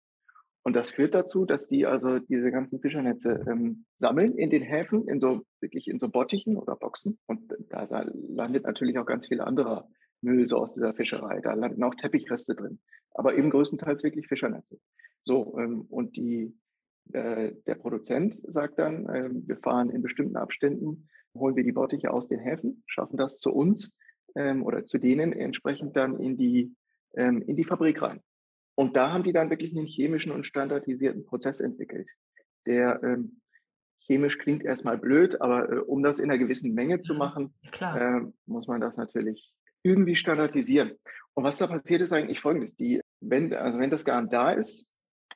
Und 0.64 0.76
das 0.76 0.92
führt 0.92 1.16
dazu, 1.16 1.46
dass 1.46 1.68
die 1.68 1.88
also 1.88 2.20
diese 2.20 2.52
ganzen 2.52 2.80
Fischernetze 2.80 3.44
ähm, 3.50 3.86
sammeln 3.96 4.38
in 4.38 4.52
den 4.52 4.62
Häfen, 4.62 5.08
in 5.08 5.20
so 5.20 5.42
wirklich 5.60 5.88
in 5.88 6.00
so 6.00 6.08
Bottichen 6.08 6.56
oder 6.56 6.76
Boxen. 6.76 7.18
Und 7.26 7.52
da 7.70 7.84
landet 8.14 8.66
natürlich 8.66 8.98
auch 9.00 9.06
ganz 9.06 9.28
viel 9.28 9.42
anderer 9.42 9.88
Müll 10.22 10.48
so 10.48 10.58
aus 10.58 10.74
dieser 10.74 10.94
Fischerei. 10.94 11.42
Da 11.42 11.54
landen 11.54 11.84
auch 11.84 11.96
Teppichreste 11.96 12.56
drin, 12.56 12.80
aber 13.12 13.36
eben 13.36 13.50
größtenteils 13.50 14.04
wirklich 14.04 14.28
Fischernetze. 14.28 14.80
So, 15.24 15.58
ähm, 15.58 15.82
und 15.90 16.16
die, 16.16 16.56
äh, 17.12 17.54
der 17.66 17.76
Produzent 17.76 18.40
sagt 18.44 18.78
dann, 18.78 19.08
äh, 19.08 19.30
wir 19.32 19.58
fahren 19.58 19.90
in 19.90 20.04
bestimmten 20.04 20.38
Abständen 20.38 21.10
holen 21.34 21.56
wir 21.56 21.64
die 21.64 21.72
Bottiche 21.72 22.12
aus 22.12 22.28
den 22.28 22.40
Häfen, 22.40 22.84
schaffen 22.88 23.18
das 23.18 23.40
zu 23.40 23.54
uns 23.54 23.94
ähm, 24.36 24.64
oder 24.64 24.86
zu 24.86 24.98
denen 24.98 25.34
entsprechend 25.34 25.96
dann 25.96 26.20
in 26.20 26.38
die, 26.38 26.76
ähm, 27.16 27.42
in 27.42 27.56
die 27.56 27.64
Fabrik 27.64 28.02
rein. 28.02 28.22
Und 28.76 28.96
da 28.96 29.12
haben 29.12 29.24
die 29.24 29.34
dann 29.34 29.50
wirklich 29.50 29.76
einen 29.76 29.88
chemischen 29.88 30.32
und 30.32 30.46
standardisierten 30.46 31.26
Prozess 31.26 31.60
entwickelt, 31.60 32.10
der 32.66 33.02
ähm, 33.04 33.42
chemisch 34.00 34.38
klingt 34.38 34.64
erstmal 34.64 34.98
blöd, 34.98 35.42
aber 35.42 35.72
äh, 35.72 35.80
um 35.80 36.04
das 36.04 36.20
in 36.20 36.30
einer 36.30 36.40
gewissen 36.40 36.74
Menge 36.74 37.00
zu 37.02 37.14
machen, 37.14 37.54
äh, 37.80 38.22
muss 38.46 38.68
man 38.68 38.82
das 38.82 38.98
natürlich 38.98 39.54
irgendwie 39.84 40.16
standardisieren. 40.16 40.92
Und 41.34 41.44
was 41.44 41.58
da 41.58 41.68
passiert 41.68 42.02
ist 42.02 42.14
eigentlich 42.14 42.42
folgendes, 42.42 42.76
die, 42.76 43.02
wenn, 43.20 43.54
also 43.54 43.80
wenn 43.80 43.90
das 43.90 44.06
Garn 44.06 44.30
da 44.30 44.52
ist, 44.52 44.86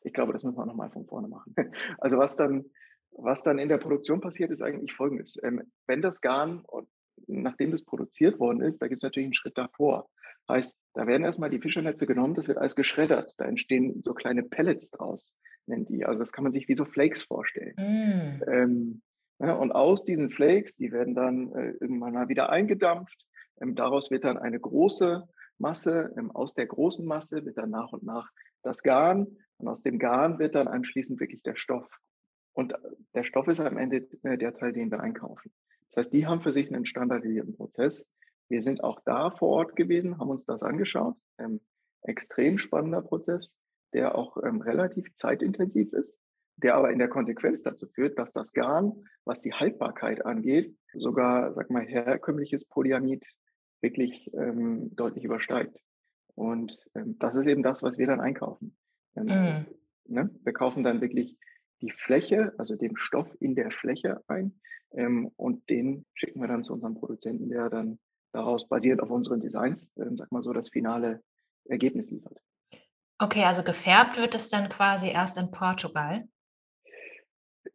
Ich 0.03 0.13
glaube, 0.13 0.33
das 0.33 0.43
müssen 0.43 0.57
wir 0.57 0.65
nochmal 0.65 0.91
von 0.91 1.05
vorne 1.05 1.27
machen. 1.27 1.55
Also 1.97 2.17
was 2.17 2.35
dann, 2.35 2.65
was 3.17 3.43
dann 3.43 3.59
in 3.59 3.69
der 3.69 3.77
Produktion 3.77 4.21
passiert, 4.21 4.51
ist 4.51 4.61
eigentlich 4.61 4.93
folgendes. 4.93 5.37
Ähm, 5.43 5.61
wenn 5.87 6.01
das 6.01 6.21
Garn, 6.21 6.63
nachdem 7.27 7.71
das 7.71 7.83
produziert 7.83 8.39
worden 8.39 8.61
ist, 8.61 8.81
da 8.81 8.87
gibt 8.87 8.99
es 8.99 9.03
natürlich 9.03 9.27
einen 9.27 9.33
Schritt 9.33 9.57
davor. 9.57 10.09
Heißt, 10.47 10.79
da 10.93 11.07
werden 11.07 11.23
erstmal 11.23 11.49
die 11.49 11.59
Fischernetze 11.59 12.05
genommen, 12.05 12.35
das 12.35 12.47
wird 12.47 12.57
alles 12.57 12.75
geschreddert. 12.75 13.33
Da 13.37 13.45
entstehen 13.45 14.01
so 14.03 14.13
kleine 14.13 14.43
Pellets 14.43 14.91
draus, 14.91 15.33
nennen 15.65 15.85
die. 15.85 16.05
Also 16.05 16.19
das 16.19 16.31
kann 16.31 16.43
man 16.43 16.53
sich 16.53 16.67
wie 16.67 16.75
so 16.75 16.85
Flakes 16.85 17.23
vorstellen. 17.23 17.73
Mm. 17.77 18.43
Ähm, 18.47 19.01
ja, 19.39 19.53
und 19.53 19.71
aus 19.71 20.03
diesen 20.03 20.29
Flakes, 20.29 20.75
die 20.75 20.91
werden 20.91 21.15
dann 21.15 21.51
äh, 21.53 21.71
irgendwann 21.81 22.13
mal 22.13 22.29
wieder 22.29 22.49
eingedampft. 22.49 23.25
Ähm, 23.59 23.75
daraus 23.75 24.11
wird 24.11 24.23
dann 24.23 24.37
eine 24.37 24.59
große 24.59 25.27
Masse. 25.57 26.13
Ähm, 26.17 26.31
aus 26.31 26.53
der 26.53 26.67
großen 26.67 27.05
Masse 27.05 27.43
wird 27.45 27.57
dann 27.57 27.71
nach 27.71 27.91
und 27.91 28.03
nach 28.03 28.29
das 28.61 28.83
Garn. 28.83 29.37
Und 29.57 29.67
aus 29.67 29.81
dem 29.81 29.99
Garn 29.99 30.37
wird 30.37 30.53
dann 30.53 30.67
anschließend 30.67 31.19
wirklich 31.19 31.41
der 31.41 31.55
Stoff. 31.55 31.87
Und 32.55 32.73
äh, 32.73 32.77
der 33.13 33.23
Stoff 33.23 33.47
ist 33.47 33.59
am 33.59 33.77
Ende 33.77 34.07
äh, 34.23 34.37
der 34.37 34.55
Teil, 34.55 34.73
den 34.73 34.89
wir 34.89 35.01
einkaufen. 35.01 35.51
Das 35.89 35.97
heißt, 35.97 36.13
die 36.13 36.25
haben 36.25 36.41
für 36.41 36.53
sich 36.53 36.73
einen 36.73 36.85
standardisierten 36.85 37.55
Prozess. 37.55 38.07
Wir 38.49 38.63
sind 38.63 38.83
auch 38.83 38.99
da 39.05 39.29
vor 39.29 39.49
Ort 39.49 39.75
gewesen, 39.75 40.17
haben 40.17 40.29
uns 40.29 40.45
das 40.45 40.63
angeschaut. 40.63 41.15
Ähm, 41.37 41.61
extrem 42.01 42.57
spannender 42.57 43.01
Prozess, 43.01 43.53
der 43.93 44.15
auch 44.15 44.37
ähm, 44.43 44.61
relativ 44.61 45.13
zeitintensiv 45.15 45.91
ist, 45.93 46.13
der 46.57 46.75
aber 46.75 46.91
in 46.91 46.99
der 46.99 47.09
Konsequenz 47.09 47.61
dazu 47.61 47.87
führt, 47.87 48.17
dass 48.17 48.31
das 48.31 48.53
Garn, 48.53 49.03
was 49.25 49.41
die 49.41 49.53
Haltbarkeit 49.53 50.25
angeht, 50.25 50.75
sogar, 50.93 51.53
sag 51.53 51.69
mal, 51.69 51.85
herkömmliches 51.85 52.65
Polyamid 52.65 53.25
wirklich 53.81 54.31
ähm, 54.33 54.95
deutlich 54.95 55.25
übersteigt. 55.25 55.81
Und 56.35 56.85
ähm, 56.95 57.17
das 57.19 57.35
ist 57.35 57.47
eben 57.47 57.63
das, 57.63 57.83
was 57.83 57.97
wir 57.97 58.07
dann 58.07 58.21
einkaufen. 58.21 58.77
Mm. 59.15 59.65
ne? 60.05 60.29
Wir 60.43 60.53
kaufen 60.53 60.83
dann 60.83 61.01
wirklich 61.01 61.37
die 61.81 61.91
Fläche, 61.91 62.53
also 62.57 62.75
den 62.75 62.97
Stoff 62.97 63.29
in 63.39 63.55
der 63.55 63.71
Fläche 63.71 64.21
ein 64.27 64.59
ähm, 64.91 65.31
und 65.35 65.69
den 65.69 66.05
schicken 66.13 66.41
wir 66.41 66.47
dann 66.47 66.63
zu 66.63 66.73
unserem 66.73 66.95
Produzenten, 66.95 67.49
der 67.49 67.69
dann 67.69 67.99
daraus 68.31 68.67
basierend 68.67 69.01
auf 69.01 69.09
unseren 69.09 69.39
Designs, 69.39 69.91
ähm, 69.97 70.17
sag 70.17 70.31
mal 70.31 70.41
so, 70.41 70.53
das 70.53 70.69
finale 70.69 71.21
Ergebnis 71.65 72.09
liefert. 72.09 72.39
Okay, 73.17 73.43
also 73.43 73.63
gefärbt 73.63 74.17
wird 74.17 74.35
es 74.35 74.49
dann 74.49 74.69
quasi 74.69 75.09
erst 75.09 75.37
in 75.37 75.51
Portugal? 75.51 76.27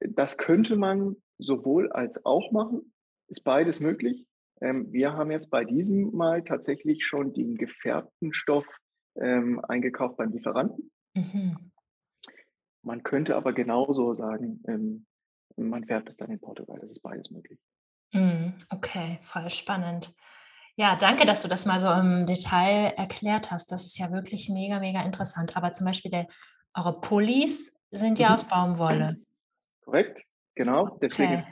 Das 0.00 0.36
könnte 0.36 0.76
man 0.76 1.16
sowohl 1.38 1.90
als 1.92 2.24
auch 2.24 2.52
machen, 2.52 2.92
ist 3.28 3.42
beides 3.42 3.80
möglich. 3.80 4.26
Ähm, 4.60 4.92
wir 4.92 5.14
haben 5.14 5.30
jetzt 5.30 5.50
bei 5.50 5.64
diesem 5.64 6.14
Mal 6.14 6.44
tatsächlich 6.44 7.06
schon 7.06 7.32
den 7.32 7.56
gefärbten 7.56 8.34
Stoff 8.34 8.66
ähm, 9.16 9.64
eingekauft 9.64 10.18
beim 10.18 10.32
Lieferanten. 10.32 10.90
Mhm. 11.14 11.72
Man 12.82 13.02
könnte 13.02 13.36
aber 13.36 13.52
genauso 13.52 14.14
sagen, 14.14 14.62
ähm, 14.66 15.06
man 15.56 15.84
färbt 15.84 16.08
es 16.08 16.16
dann 16.16 16.30
in 16.30 16.40
Portugal. 16.40 16.78
Das 16.80 16.90
ist 16.90 17.02
beides 17.02 17.30
möglich. 17.30 17.58
Mhm. 18.12 18.54
Okay, 18.70 19.18
voll 19.22 19.50
spannend. 19.50 20.14
Ja, 20.76 20.96
danke, 20.96 21.26
dass 21.26 21.42
du 21.42 21.48
das 21.48 21.66
mal 21.66 21.80
so 21.80 21.90
im 21.90 22.26
Detail 22.26 22.94
erklärt 22.96 23.50
hast. 23.50 23.70
Das 23.70 23.84
ist 23.84 23.98
ja 23.98 24.10
wirklich 24.12 24.48
mega, 24.48 24.80
mega 24.80 25.02
interessant. 25.02 25.56
Aber 25.56 25.72
zum 25.72 25.86
Beispiel 25.86 26.10
der, 26.10 26.26
eure 26.74 27.00
Pullis 27.00 27.78
sind 27.90 28.18
ja 28.18 28.28
mhm. 28.28 28.34
aus 28.34 28.44
Baumwolle. 28.44 29.16
Korrekt, 29.84 30.24
genau. 30.54 30.98
Deswegen 31.02 31.34
ist 31.34 31.46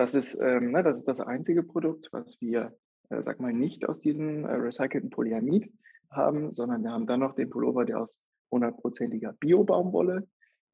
das 0.00 0.14
ist, 0.14 0.40
ähm, 0.40 0.70
ne, 0.72 0.82
das 0.82 1.00
ist 1.00 1.08
das 1.08 1.20
einzige 1.20 1.62
Produkt, 1.62 2.08
was 2.10 2.40
wir, 2.40 2.74
äh, 3.10 3.22
sag 3.22 3.38
mal, 3.38 3.52
nicht 3.52 3.86
aus 3.86 4.00
diesem 4.00 4.46
äh, 4.46 4.52
recycelten 4.52 5.10
Polyamid 5.10 5.70
haben, 6.10 6.54
sondern 6.54 6.82
wir 6.82 6.90
haben 6.90 7.06
dann 7.06 7.20
noch 7.20 7.34
den 7.34 7.50
Pullover, 7.50 7.84
der 7.84 8.00
aus 8.00 8.18
hundertprozentiger 8.50 9.34
Bio-Baumwolle 9.34 10.26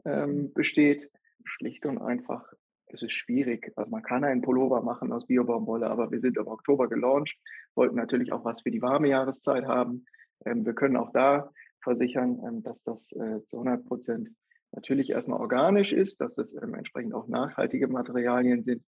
ähm, 0.06 0.52
besteht. 0.52 1.10
Schlicht 1.44 1.86
und 1.86 1.98
einfach, 1.98 2.52
es 2.86 3.02
ist 3.02 3.12
schwierig. 3.12 3.72
Also 3.76 3.90
man 3.90 4.02
kann 4.02 4.24
einen 4.24 4.42
Pullover 4.42 4.82
machen 4.82 5.12
aus 5.12 5.26
Bio-Baumwolle, 5.26 5.88
aber 5.88 6.10
wir 6.10 6.20
sind 6.20 6.36
im 6.36 6.46
Oktober 6.46 6.88
gelauncht, 6.88 7.36
wollten 7.74 7.96
natürlich 7.96 8.32
auch 8.32 8.44
was 8.44 8.62
für 8.62 8.70
die 8.70 8.82
warme 8.82 9.08
Jahreszeit 9.08 9.66
haben. 9.66 10.06
Ähm, 10.44 10.64
wir 10.64 10.74
können 10.74 10.96
auch 10.96 11.12
da 11.12 11.50
versichern, 11.82 12.40
ähm, 12.46 12.62
dass 12.62 12.82
das 12.82 13.12
äh, 13.12 13.40
zu 13.48 13.58
100 13.58 13.84
Prozent 13.86 14.30
natürlich 14.72 15.10
erstmal 15.10 15.40
organisch 15.40 15.92
ist, 15.92 16.20
dass 16.20 16.38
es 16.38 16.54
ähm, 16.54 16.74
entsprechend 16.74 17.14
auch 17.14 17.28
nachhaltige 17.28 17.88
Materialien 17.88 18.64
sind 18.64 18.82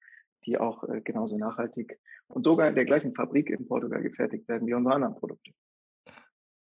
die 0.46 0.58
auch 0.58 0.84
äh, 0.88 1.00
genauso 1.00 1.36
nachhaltig 1.36 1.98
und 2.28 2.44
sogar 2.44 2.68
in 2.68 2.74
der 2.74 2.84
gleichen 2.84 3.14
Fabrik 3.14 3.50
in 3.50 3.66
Portugal 3.66 4.02
gefertigt 4.02 4.48
werden 4.48 4.66
wie 4.66 4.74
unsere 4.74 4.94
anderen 4.94 5.14
Produkte. 5.14 5.52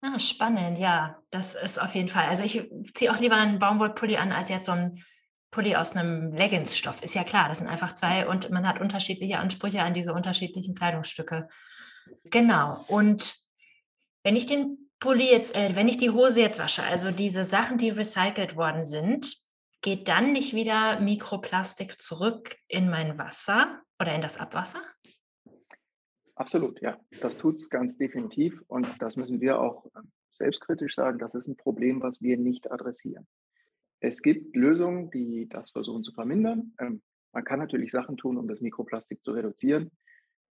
Ah, 0.04 0.18
spannend, 0.18 0.80
ja, 0.80 1.22
das 1.30 1.54
ist 1.54 1.80
auf 1.80 1.94
jeden 1.94 2.08
Fall. 2.08 2.26
Also 2.26 2.42
ich 2.42 2.68
ziehe 2.92 3.14
auch 3.14 3.20
lieber 3.20 3.36
einen 3.36 3.60
Baumwollpulli 3.60 4.16
an, 4.16 4.32
als 4.32 4.48
jetzt 4.48 4.66
so 4.66 4.72
ein 4.72 5.04
Pulli 5.52 5.76
aus 5.76 5.94
einem 5.94 6.32
Leggings-Stoff. 6.32 7.02
Ist 7.02 7.14
ja 7.14 7.22
klar, 7.22 7.48
das 7.48 7.58
sind 7.58 7.68
einfach 7.68 7.94
zwei 7.94 8.26
und 8.26 8.50
man 8.50 8.66
hat 8.66 8.80
unterschiedliche 8.80 9.38
Ansprüche 9.38 9.82
an 9.82 9.94
diese 9.94 10.12
unterschiedlichen 10.12 10.74
Kleidungsstücke. 10.74 11.46
Genau. 12.24 12.84
Und 12.88 13.36
wenn 14.24 14.34
ich 14.34 14.46
den 14.46 14.90
Pulli 14.98 15.30
jetzt, 15.30 15.54
äh, 15.54 15.76
wenn 15.76 15.86
ich 15.86 15.98
die 15.98 16.10
Hose 16.10 16.40
jetzt 16.40 16.58
wasche, 16.58 16.82
also 16.82 17.12
diese 17.12 17.44
Sachen, 17.44 17.78
die 17.78 17.90
recycelt 17.90 18.56
worden 18.56 18.82
sind, 18.82 19.36
geht 19.82 20.08
dann 20.08 20.32
nicht 20.32 20.52
wieder 20.52 20.98
Mikroplastik 20.98 22.00
zurück 22.00 22.56
in 22.66 22.90
mein 22.90 23.18
Wasser 23.18 23.82
oder 24.00 24.14
in 24.14 24.20
das 24.20 24.38
Abwasser? 24.38 24.80
Absolut, 26.42 26.80
ja. 26.80 26.98
Das 27.20 27.36
tut 27.36 27.60
es 27.60 27.70
ganz 27.70 27.98
definitiv. 27.98 28.60
Und 28.66 28.88
das 29.00 29.16
müssen 29.16 29.40
wir 29.40 29.60
auch 29.60 29.86
ähm, 29.96 30.10
selbstkritisch 30.32 30.96
sagen, 30.96 31.20
das 31.20 31.36
ist 31.36 31.46
ein 31.46 31.56
Problem, 31.56 32.02
was 32.02 32.20
wir 32.20 32.36
nicht 32.36 32.72
adressieren. 32.72 33.28
Es 34.00 34.22
gibt 34.22 34.56
Lösungen, 34.56 35.08
die 35.12 35.48
das 35.48 35.70
versuchen 35.70 36.02
zu 36.02 36.12
vermindern. 36.12 36.74
Ähm, 36.80 37.00
man 37.32 37.44
kann 37.44 37.60
natürlich 37.60 37.92
Sachen 37.92 38.16
tun, 38.16 38.38
um 38.38 38.48
das 38.48 38.60
Mikroplastik 38.60 39.22
zu 39.22 39.30
reduzieren. 39.30 39.92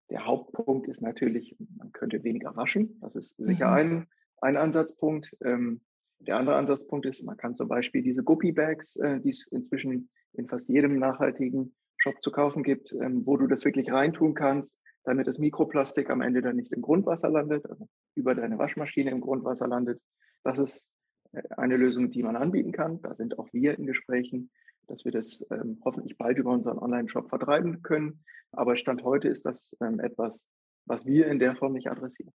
Der 0.10 0.26
Hauptpunkt 0.26 0.88
ist 0.88 1.02
natürlich, 1.02 1.58
man 1.76 1.92
könnte 1.92 2.24
weniger 2.24 2.56
waschen. 2.56 2.98
Das 3.02 3.14
ist 3.18 3.36
sicher 3.36 3.68
mhm. 3.68 3.74
ein, 3.74 4.08
ein 4.38 4.56
Ansatzpunkt. 4.56 5.36
Ähm, 5.44 5.82
der 6.20 6.38
andere 6.38 6.56
Ansatzpunkt 6.56 7.06
ist, 7.06 7.22
man 7.24 7.36
kann 7.36 7.54
zum 7.54 7.68
Beispiel 7.68 8.02
diese 8.02 8.24
Guppy-Bags, 8.24 8.96
äh, 8.96 9.20
die 9.20 9.32
es 9.32 9.46
inzwischen 9.48 10.10
in 10.32 10.48
fast 10.48 10.70
jedem 10.70 11.00
nachhaltigen 11.00 11.76
Shop 11.98 12.16
zu 12.22 12.32
kaufen 12.32 12.64
gibt, 12.64 12.94
ähm, 12.94 13.26
wo 13.26 13.36
du 13.36 13.48
das 13.48 13.66
wirklich 13.66 13.92
reintun 13.92 14.36
kannst, 14.36 14.82
damit 15.04 15.28
das 15.28 15.40
Mikroplastik 15.40 16.10
am 16.10 16.22
Ende 16.22 16.42
dann 16.42 16.56
nicht 16.56 16.72
im 16.72 16.82
Grundwasser 16.82 17.30
landet, 17.30 17.70
also 17.70 17.88
über 18.16 18.36
deine 18.36 18.58
Waschmaschine 18.58 19.12
im 19.12 19.22
Grundwasser 19.22 19.68
landet. 19.68 20.02
Das 20.44 20.60
ist 20.60 20.88
äh, 21.34 21.42
eine 21.58 21.78
Lösung, 21.78 22.12
die 22.12 22.24
man 22.24 22.36
anbieten 22.36 22.72
kann. 22.72 23.02
Da 23.02 23.16
sind 23.16 23.40
auch 23.40 23.48
wir 23.52 23.78
in 23.78 23.86
Gesprächen, 23.86 24.52
dass 24.88 25.06
wir 25.06 25.12
das 25.12 25.46
ähm, 25.52 25.82
hoffentlich 25.84 26.18
bald 26.18 26.38
über 26.38 26.52
unseren 26.52 26.78
Online-Shop 26.78 27.30
vertreiben 27.30 27.82
können. 27.82 28.24
Aber 28.52 28.76
Stand 28.76 29.04
heute 29.04 29.28
ist 29.28 29.46
das 29.46 29.76
ähm, 29.82 30.00
etwas, 30.00 30.42
was 30.86 31.06
wir 31.06 31.28
in 31.28 31.40
der 31.40 31.56
Form 31.56 31.74
nicht 31.74 31.90
adressieren. 31.90 32.34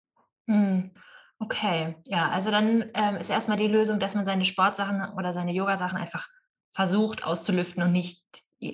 Hm. 0.48 0.90
Okay, 1.38 1.96
ja, 2.06 2.30
also 2.30 2.50
dann 2.50 2.90
ähm, 2.94 3.16
ist 3.16 3.28
erstmal 3.28 3.58
die 3.58 3.66
Lösung, 3.66 4.00
dass 4.00 4.14
man 4.14 4.24
seine 4.24 4.46
Sportsachen 4.46 5.12
oder 5.18 5.32
seine 5.32 5.52
Yogasachen 5.52 5.98
einfach 5.98 6.28
versucht 6.70 7.26
auszulüften 7.26 7.82
und 7.82 7.92
nicht 7.92 8.24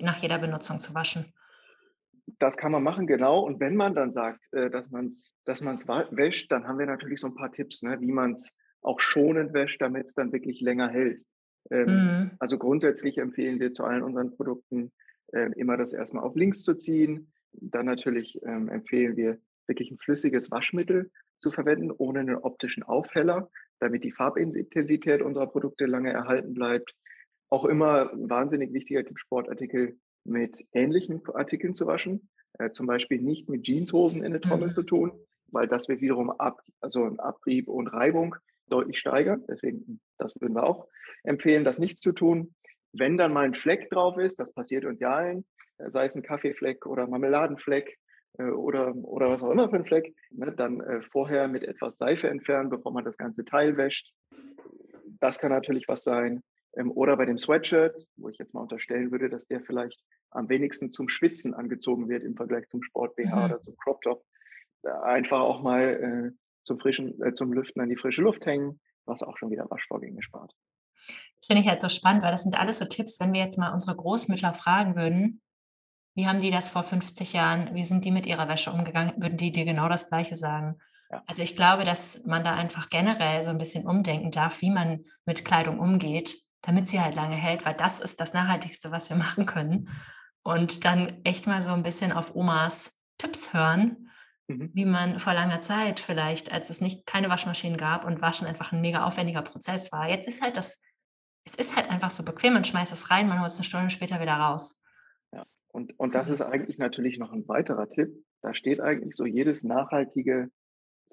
nach 0.01 0.17
jeder 0.17 0.37
Benutzung 0.37 0.79
zu 0.79 0.93
waschen. 0.93 1.33
Das 2.39 2.57
kann 2.57 2.71
man 2.71 2.83
machen, 2.83 3.05
genau. 3.05 3.39
Und 3.41 3.59
wenn 3.59 3.75
man 3.75 3.93
dann 3.93 4.11
sagt, 4.11 4.47
dass 4.51 4.91
man 4.91 5.07
es 5.07 5.35
dass 5.45 5.61
man's 5.61 5.87
wäscht, 5.87 6.51
dann 6.51 6.67
haben 6.67 6.79
wir 6.79 6.85
natürlich 6.85 7.19
so 7.19 7.27
ein 7.27 7.35
paar 7.35 7.51
Tipps, 7.51 7.83
ne, 7.83 7.99
wie 7.99 8.11
man 8.11 8.31
es 8.33 8.55
auch 8.81 8.99
schonend 8.99 9.53
wäscht, 9.53 9.81
damit 9.81 10.05
es 10.05 10.13
dann 10.13 10.31
wirklich 10.31 10.61
länger 10.61 10.89
hält. 10.89 11.21
Ähm, 11.71 11.87
mhm. 11.87 12.31
Also 12.39 12.57
grundsätzlich 12.57 13.17
empfehlen 13.17 13.59
wir 13.59 13.73
zu 13.73 13.83
allen 13.83 14.03
unseren 14.03 14.35
Produkten 14.35 14.91
äh, 15.31 15.49
immer 15.55 15.77
das 15.77 15.93
erstmal 15.93 16.23
auf 16.23 16.35
links 16.35 16.63
zu 16.63 16.75
ziehen. 16.75 17.31
Dann 17.53 17.85
natürlich 17.85 18.41
ähm, 18.43 18.69
empfehlen 18.69 19.15
wir 19.15 19.39
wirklich 19.67 19.91
ein 19.91 19.97
flüssiges 19.97 20.51
Waschmittel 20.51 21.11
zu 21.37 21.51
verwenden, 21.51 21.91
ohne 21.91 22.19
einen 22.19 22.35
optischen 22.35 22.83
Aufheller, 22.83 23.49
damit 23.79 24.03
die 24.03 24.11
Farbintensität 24.11 25.21
unserer 25.21 25.47
Produkte 25.47 25.85
lange 25.85 26.11
erhalten 26.11 26.53
bleibt. 26.53 26.95
Auch 27.49 27.65
immer 27.65 28.11
ein 28.11 28.29
wahnsinnig 28.29 28.73
wichtiger 28.73 29.03
Tipp, 29.03 29.19
Sportartikel 29.19 29.97
mit 30.23 30.65
ähnlichen 30.73 31.21
Artikeln 31.33 31.73
zu 31.73 31.87
waschen. 31.87 32.29
Äh, 32.59 32.71
zum 32.71 32.87
Beispiel 32.87 33.21
nicht 33.21 33.49
mit 33.49 33.65
Jeanshosen 33.65 34.19
in 34.19 34.27
eine 34.27 34.41
Trommel 34.41 34.69
mhm. 34.69 34.73
zu 34.73 34.83
tun, 34.83 35.11
weil 35.47 35.67
das 35.67 35.87
wird 35.89 36.01
wiederum 36.01 36.31
ab, 36.31 36.61
also 36.81 37.03
ein 37.03 37.19
Abrieb 37.19 37.67
und 37.67 37.87
Reibung 37.87 38.35
deutlich 38.67 38.99
steigern. 38.99 39.43
Deswegen, 39.47 39.99
das 40.17 40.33
würden 40.39 40.55
wir 40.55 40.63
auch 40.63 40.87
empfehlen, 41.23 41.63
das 41.63 41.79
nicht 41.79 41.97
zu 41.97 42.11
tun. 42.11 42.55
Wenn 42.91 43.17
dann 43.17 43.33
mal 43.33 43.45
ein 43.45 43.55
Fleck 43.55 43.89
drauf 43.89 44.17
ist, 44.17 44.39
das 44.39 44.53
passiert 44.53 44.85
uns 44.85 44.99
ja 44.99 45.15
allen, 45.15 45.45
sei 45.79 46.05
es 46.05 46.15
ein 46.15 46.23
Kaffeefleck 46.23 46.85
oder 46.85 47.07
Marmeladenfleck, 47.07 47.97
äh, 48.37 48.43
oder, 48.43 48.95
oder 48.95 49.29
was 49.29 49.41
auch 49.41 49.51
immer 49.51 49.69
für 49.69 49.77
ein 49.77 49.85
Fleck, 49.85 50.13
ne, 50.31 50.51
dann 50.51 50.81
äh, 50.81 51.01
vorher 51.01 51.47
mit 51.47 51.63
etwas 51.63 51.97
Seife 51.97 52.29
entfernen, 52.29 52.69
bevor 52.69 52.91
man 52.91 53.05
das 53.05 53.17
ganze 53.17 53.45
Teil 53.45 53.77
wäscht. 53.77 54.13
Das 55.19 55.39
kann 55.39 55.51
natürlich 55.51 55.87
was 55.87 56.03
sein. 56.03 56.43
Ähm, 56.75 56.91
oder 56.91 57.17
bei 57.17 57.25
dem 57.25 57.37
Sweatshirt, 57.37 58.07
wo 58.17 58.29
ich 58.29 58.37
jetzt 58.37 58.53
mal 58.53 58.61
unterstellen 58.61 59.11
würde, 59.11 59.29
dass 59.29 59.47
der 59.47 59.61
vielleicht 59.61 60.01
am 60.31 60.49
wenigsten 60.49 60.91
zum 60.91 61.09
Schwitzen 61.09 61.53
angezogen 61.53 62.09
wird 62.09 62.23
im 62.23 62.35
Vergleich 62.35 62.67
zum 62.69 62.81
Sport-BH 62.83 63.35
mhm. 63.35 63.45
oder 63.45 63.61
zum 63.61 63.75
Crop-Top. 63.77 64.23
Einfach 65.03 65.41
auch 65.41 65.61
mal 65.61 66.33
äh, 66.33 66.37
zum, 66.65 66.79
frischen, 66.79 67.21
äh, 67.21 67.33
zum 67.33 67.53
Lüften 67.53 67.81
an 67.81 67.89
die 67.89 67.95
frische 67.95 68.21
Luft 68.21 68.45
hängen, 68.45 68.79
was 69.05 69.23
auch 69.23 69.37
schon 69.37 69.51
wieder 69.51 69.69
Waschvorgänge 69.69 70.21
spart. 70.21 70.53
Das 71.37 71.47
finde 71.47 71.61
ich 71.61 71.67
halt 71.67 71.81
so 71.81 71.89
spannend, 71.89 72.23
weil 72.23 72.31
das 72.31 72.43
sind 72.43 72.57
alles 72.57 72.79
so 72.79 72.85
Tipps, 72.85 73.19
wenn 73.19 73.33
wir 73.33 73.41
jetzt 73.41 73.57
mal 73.57 73.71
unsere 73.71 73.95
Großmütter 73.95 74.53
fragen 74.53 74.95
würden, 74.95 75.41
wie 76.15 76.27
haben 76.27 76.39
die 76.39 76.51
das 76.51 76.69
vor 76.69 76.83
50 76.83 77.33
Jahren, 77.33 77.73
wie 77.73 77.83
sind 77.83 78.05
die 78.05 78.11
mit 78.11 78.27
ihrer 78.27 78.47
Wäsche 78.47 78.71
umgegangen, 78.71 79.13
würden 79.17 79.37
die 79.37 79.51
dir 79.51 79.65
genau 79.65 79.89
das 79.89 80.09
Gleiche 80.09 80.35
sagen. 80.35 80.77
Ja. 81.11 81.23
Also 81.27 81.41
ich 81.41 81.55
glaube, 81.55 81.85
dass 81.85 82.23
man 82.25 82.43
da 82.43 82.53
einfach 82.53 82.89
generell 82.89 83.43
so 83.43 83.49
ein 83.49 83.57
bisschen 83.57 83.87
umdenken 83.87 84.31
darf, 84.31 84.61
wie 84.61 84.69
man 84.69 85.05
mit 85.25 85.43
Kleidung 85.43 85.79
umgeht, 85.79 86.37
damit 86.63 86.87
sie 86.87 86.99
halt 86.99 87.13
lange 87.13 87.35
hält, 87.35 87.65
weil 87.65 87.75
das 87.75 87.99
ist 87.99 88.19
das 88.19 88.33
Nachhaltigste, 88.33 88.91
was 88.91 89.09
wir 89.09 89.17
machen 89.17 89.45
können. 89.45 89.89
Und 90.43 90.83
dann 90.83 91.21
echt 91.23 91.45
mal 91.45 91.61
so 91.61 91.71
ein 91.71 91.83
bisschen 91.83 92.11
auf 92.11 92.35
Omas 92.35 92.99
Tipps 93.17 93.53
hören, 93.53 94.09
mhm. 94.47 94.71
wie 94.73 94.85
man 94.85 95.19
vor 95.19 95.33
langer 95.33 95.61
Zeit 95.61 95.99
vielleicht, 95.99 96.51
als 96.51 96.69
es 96.69 96.81
nicht 96.81 97.05
keine 97.05 97.29
Waschmaschinen 97.29 97.77
gab 97.77 98.05
und 98.05 98.21
Waschen 98.21 98.47
einfach 98.47 98.71
ein 98.71 98.81
mega 98.81 99.05
aufwendiger 99.05 99.41
Prozess 99.41 99.91
war. 99.91 100.09
Jetzt 100.09 100.27
ist 100.27 100.41
halt 100.41 100.57
das, 100.57 100.81
es 101.45 101.55
ist 101.55 101.75
halt 101.75 101.89
einfach 101.89 102.09
so 102.09 102.25
bequem, 102.25 102.53
man 102.53 102.65
schmeißt 102.65 102.91
es 102.91 103.11
rein, 103.11 103.27
man 103.27 103.39
holt 103.39 103.49
es 103.49 103.57
eine 103.57 103.65
Stunde 103.65 103.89
später 103.89 104.19
wieder 104.19 104.33
raus. 104.33 104.81
Ja, 105.33 105.45
und, 105.67 105.97
und 105.99 106.15
das 106.15 106.29
ist 106.29 106.41
eigentlich 106.41 106.77
natürlich 106.77 107.19
noch 107.19 107.31
ein 107.31 107.47
weiterer 107.47 107.87
Tipp. 107.87 108.11
Da 108.41 108.53
steht 108.53 108.79
eigentlich 108.79 109.15
so 109.15 109.25
jedes 109.25 109.63
nachhaltige 109.63 110.49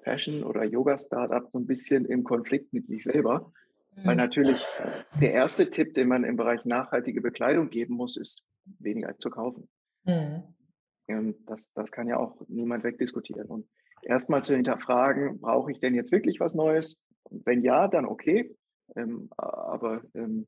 Fashion- 0.03 0.43
oder 0.43 0.63
Yoga-Startup 0.63 1.47
so 1.51 1.59
ein 1.59 1.67
bisschen 1.67 2.05
im 2.05 2.23
Konflikt 2.23 2.73
mit 2.73 2.87
sich 2.87 3.03
selber. 3.03 3.53
Weil 3.95 4.15
mhm. 4.15 4.21
natürlich 4.21 4.61
äh, 4.79 5.19
der 5.19 5.33
erste 5.33 5.69
Tipp, 5.69 5.93
den 5.93 6.07
man 6.07 6.23
im 6.23 6.37
Bereich 6.37 6.65
nachhaltige 6.65 7.21
Bekleidung 7.21 7.69
geben 7.69 7.95
muss, 7.95 8.17
ist 8.17 8.43
weniger 8.79 9.17
zu 9.17 9.29
kaufen. 9.29 9.69
Mhm. 10.05 10.43
Das, 11.45 11.69
das 11.73 11.91
kann 11.91 12.07
ja 12.07 12.17
auch 12.17 12.41
niemand 12.47 12.85
wegdiskutieren. 12.85 13.47
Und 13.47 13.67
erstmal 14.01 14.43
zu 14.43 14.55
hinterfragen, 14.55 15.41
brauche 15.41 15.71
ich 15.71 15.79
denn 15.79 15.93
jetzt 15.93 16.13
wirklich 16.13 16.39
was 16.39 16.55
Neues? 16.55 17.03
Und 17.23 17.45
wenn 17.45 17.63
ja, 17.63 17.87
dann 17.87 18.05
okay. 18.05 18.55
Ähm, 18.95 19.29
aber 19.37 20.01
ähm, 20.13 20.47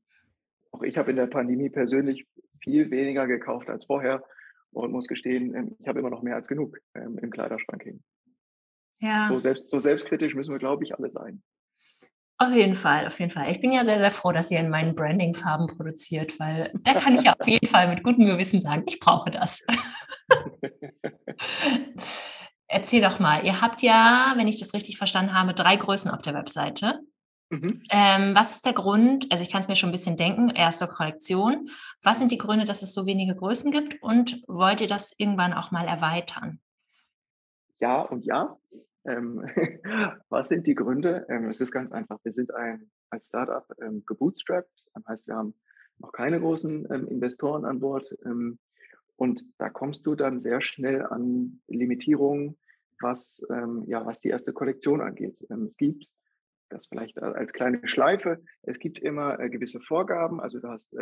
auch 0.71 0.83
ich 0.83 0.97
habe 0.97 1.11
in 1.11 1.17
der 1.17 1.27
Pandemie 1.27 1.69
persönlich 1.69 2.25
viel 2.61 2.91
weniger 2.91 3.27
gekauft 3.27 3.69
als 3.69 3.85
vorher 3.85 4.23
und 4.71 4.91
muss 4.91 5.07
gestehen, 5.07 5.53
ähm, 5.53 5.75
ich 5.79 5.87
habe 5.87 5.99
immer 5.99 6.09
noch 6.09 6.23
mehr 6.23 6.35
als 6.35 6.47
genug 6.47 6.77
ähm, 6.95 7.17
im 7.17 7.29
Kleiderschrank 7.29 7.85
hängen. 7.85 8.03
Ja. 8.99 9.27
So, 9.27 9.39
selbst, 9.39 9.69
so 9.69 9.79
selbstkritisch 9.79 10.33
müssen 10.33 10.51
wir, 10.51 10.59
glaube 10.59 10.83
ich, 10.83 10.95
alle 10.95 11.09
sein. 11.09 11.43
Auf 12.43 12.51
jeden 12.53 12.75
Fall, 12.75 13.07
auf 13.07 13.17
jeden 13.19 13.31
Fall. 13.31 13.49
Ich 13.49 13.61
bin 13.61 13.71
ja 13.71 13.85
sehr, 13.85 13.99
sehr 13.99 14.11
froh, 14.11 14.33
dass 14.33 14.51
ihr 14.51 14.59
in 14.59 14.69
meinen 14.69 14.95
Branding-Farben 14.95 15.67
produziert, 15.67 16.37
weil 16.39 16.73
da 16.81 16.93
kann 16.93 17.15
ich 17.15 17.23
ja 17.23 17.33
auf 17.39 17.47
jeden 17.47 17.67
Fall 17.67 17.87
mit 17.87 18.03
gutem 18.03 18.25
Gewissen 18.25 18.59
sagen, 18.59 18.83
ich 18.85 18.99
brauche 18.99 19.31
das. 19.31 19.65
Erzähl 22.67 23.01
doch 23.01 23.19
mal, 23.19 23.45
ihr 23.45 23.61
habt 23.61 23.81
ja, 23.81 24.33
wenn 24.35 24.49
ich 24.49 24.59
das 24.59 24.73
richtig 24.73 24.97
verstanden 24.97 25.33
habe, 25.33 25.53
drei 25.53 25.77
Größen 25.77 26.11
auf 26.11 26.21
der 26.21 26.33
Webseite. 26.33 26.99
Mhm. 27.49 27.83
Ähm, 27.89 28.35
was 28.35 28.55
ist 28.55 28.65
der 28.65 28.73
Grund? 28.73 29.31
Also 29.31 29.43
ich 29.43 29.49
kann 29.49 29.61
es 29.61 29.69
mir 29.69 29.77
schon 29.77 29.89
ein 29.89 29.93
bisschen 29.93 30.17
denken, 30.17 30.49
erste 30.49 30.87
Kollektion. 30.87 31.69
Was 32.01 32.19
sind 32.19 32.31
die 32.31 32.37
Gründe, 32.37 32.65
dass 32.65 32.81
es 32.81 32.93
so 32.93 33.05
wenige 33.05 33.35
Größen 33.35 33.71
gibt 33.71 34.01
und 34.03 34.43
wollt 34.47 34.81
ihr 34.81 34.87
das 34.87 35.13
irgendwann 35.17 35.53
auch 35.53 35.71
mal 35.71 35.87
erweitern? 35.87 36.59
Ja 37.79 38.01
und 38.01 38.25
ja. 38.25 38.57
Ähm, 39.05 39.45
was 40.29 40.49
sind 40.49 40.67
die 40.67 40.75
Gründe? 40.75 41.25
Ähm, 41.29 41.49
es 41.49 41.61
ist 41.61 41.71
ganz 41.71 41.91
einfach. 41.91 42.19
Wir 42.23 42.33
sind 42.33 42.53
ein, 42.53 42.89
als 43.09 43.27
Startup 43.27 43.65
ähm, 43.81 44.03
gebootstrapped. 44.05 44.85
Das 44.93 45.05
heißt, 45.05 45.27
wir 45.27 45.35
haben 45.35 45.53
noch 45.99 46.11
keine 46.11 46.39
großen 46.39 46.87
ähm, 46.91 47.07
Investoren 47.07 47.65
an 47.65 47.79
Bord. 47.79 48.07
Ähm, 48.25 48.59
und 49.15 49.43
da 49.57 49.69
kommst 49.69 50.05
du 50.05 50.15
dann 50.15 50.39
sehr 50.39 50.61
schnell 50.61 51.05
an 51.05 51.61
Limitierungen, 51.67 52.57
was, 52.99 53.45
ähm, 53.49 53.83
ja, 53.87 54.05
was 54.05 54.19
die 54.21 54.29
erste 54.29 54.53
Kollektion 54.53 55.01
angeht. 55.01 55.45
es 55.49 55.77
gibt 55.77 56.09
das 56.69 56.87
vielleicht 56.87 57.21
als 57.21 57.53
kleine 57.53 57.87
Schleife. 57.87 58.43
Es 58.63 58.79
gibt 58.79 58.97
immer 58.97 59.39
äh, 59.39 59.49
gewisse 59.49 59.79
Vorgaben. 59.79 60.39
Also 60.39 60.59
du 60.59 60.69
hast 60.69 60.95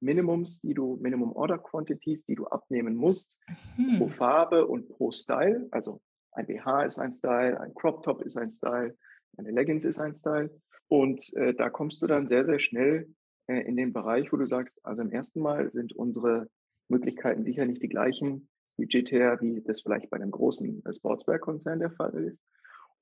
Minimums, 0.00 0.60
die 0.60 0.74
du, 0.74 0.98
Minimum 1.00 1.32
Order 1.32 1.58
Quantities, 1.58 2.24
die 2.26 2.34
du 2.34 2.46
abnehmen 2.46 2.94
musst 2.94 3.34
mhm. 3.78 3.98
pro 3.98 4.08
Farbe 4.08 4.66
und 4.66 4.88
pro 4.88 5.12
Style. 5.12 5.66
Also 5.70 6.02
ein 6.34 6.46
BH 6.46 6.84
ist 6.84 6.98
ein 6.98 7.12
Style, 7.12 7.60
ein 7.60 7.74
Crop 7.74 8.02
Top 8.02 8.22
ist 8.22 8.36
ein 8.36 8.50
Style, 8.50 8.96
eine 9.36 9.50
Leggings 9.50 9.84
ist 9.84 10.00
ein 10.00 10.14
Style. 10.14 10.50
Und 10.88 11.32
äh, 11.34 11.54
da 11.54 11.70
kommst 11.70 12.02
du 12.02 12.06
dann 12.06 12.26
sehr, 12.26 12.44
sehr 12.44 12.58
schnell 12.58 13.08
äh, 13.46 13.60
in 13.60 13.76
den 13.76 13.92
Bereich, 13.92 14.32
wo 14.32 14.36
du 14.36 14.46
sagst, 14.46 14.84
also 14.84 15.02
im 15.02 15.10
ersten 15.10 15.40
Mal 15.40 15.70
sind 15.70 15.92
unsere 15.94 16.48
Möglichkeiten 16.88 17.44
sicher 17.44 17.64
nicht 17.64 17.82
die 17.82 17.88
gleichen 17.88 18.48
budgetär, 18.76 19.40
wie 19.40 19.62
das 19.62 19.82
vielleicht 19.82 20.10
bei 20.10 20.16
einem 20.16 20.30
großen 20.30 20.84
äh, 20.84 20.94
Sportswear-Konzern 20.94 21.78
der 21.78 21.90
Fall 21.90 22.14
ist. 22.14 22.38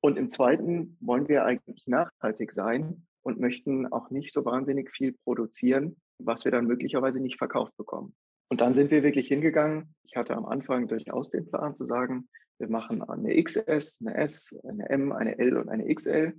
Und 0.01 0.19
im 0.19 0.31
zweiten 0.31 0.97
wollen 1.01 1.29
wir 1.29 1.45
eigentlich 1.45 1.87
nachhaltig 1.87 2.53
sein 2.53 3.07
und 3.23 3.41
möchten 3.41 3.87
auch 3.93 4.11
nicht 4.11 4.33
so 4.33 4.45
wahnsinnig 4.45 4.91
viel 4.91 5.15
produzieren, 5.25 5.97
was 6.19 6.45
wir 6.45 6.53
dann 6.53 6.67
möglicherweise 6.67 7.21
nicht 7.21 7.39
verkauft 7.39 7.77
bekommen. 7.77 8.15
Und 8.49 8.61
dann 8.61 8.75
sind 8.75 8.91
wir 8.91 9.03
wirklich 9.03 9.29
hingegangen. 9.29 9.95
Ich 10.05 10.17
hatte 10.17 10.37
am 10.37 10.45
Anfang 10.45 10.89
durchaus 10.89 11.31
den 11.31 11.49
Plan 11.49 11.75
zu 11.75 11.87
sagen, 11.87 12.29
wir 12.63 12.71
machen 12.71 13.03
eine 13.03 13.43
XS, 13.43 14.01
eine 14.01 14.17
S, 14.17 14.57
eine 14.65 14.89
M, 14.89 15.13
eine 15.13 15.39
L 15.39 15.59
und 15.59 15.69
eine 15.69 15.93
XL. 15.93 16.33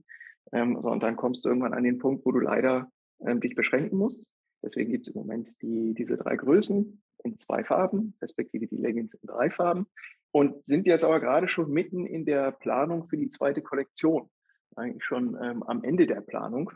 Ähm, 0.53 0.79
so, 0.81 0.89
und 0.89 1.03
dann 1.03 1.17
kommst 1.17 1.43
du 1.43 1.49
irgendwann 1.49 1.73
an 1.73 1.83
den 1.83 1.99
Punkt, 1.99 2.25
wo 2.25 2.31
du 2.31 2.39
leider 2.39 2.89
ähm, 3.25 3.41
dich 3.41 3.55
beschränken 3.55 3.97
musst. 3.97 4.25
Deswegen 4.63 4.89
gibt 4.89 5.07
es 5.07 5.13
im 5.13 5.19
Moment 5.19 5.49
die, 5.61 5.93
diese 5.93 6.15
drei 6.15 6.37
Größen 6.37 7.03
in 7.25 7.37
zwei 7.37 7.65
Farben, 7.65 8.15
respektive 8.21 8.67
die 8.67 8.77
Leggings 8.77 9.13
in 9.13 9.27
drei 9.27 9.49
Farben. 9.49 9.85
Und 10.31 10.65
sind 10.65 10.87
jetzt 10.87 11.03
aber 11.03 11.19
gerade 11.19 11.49
schon 11.49 11.69
mitten 11.69 12.05
in 12.05 12.25
der 12.25 12.51
Planung 12.51 13.07
für 13.07 13.17
die 13.17 13.29
zweite 13.29 13.61
Kollektion. 13.61 14.29
Eigentlich 14.77 15.03
schon 15.03 15.37
ähm, 15.43 15.61
am 15.63 15.83
Ende 15.83 16.07
der 16.07 16.21
Planung 16.21 16.71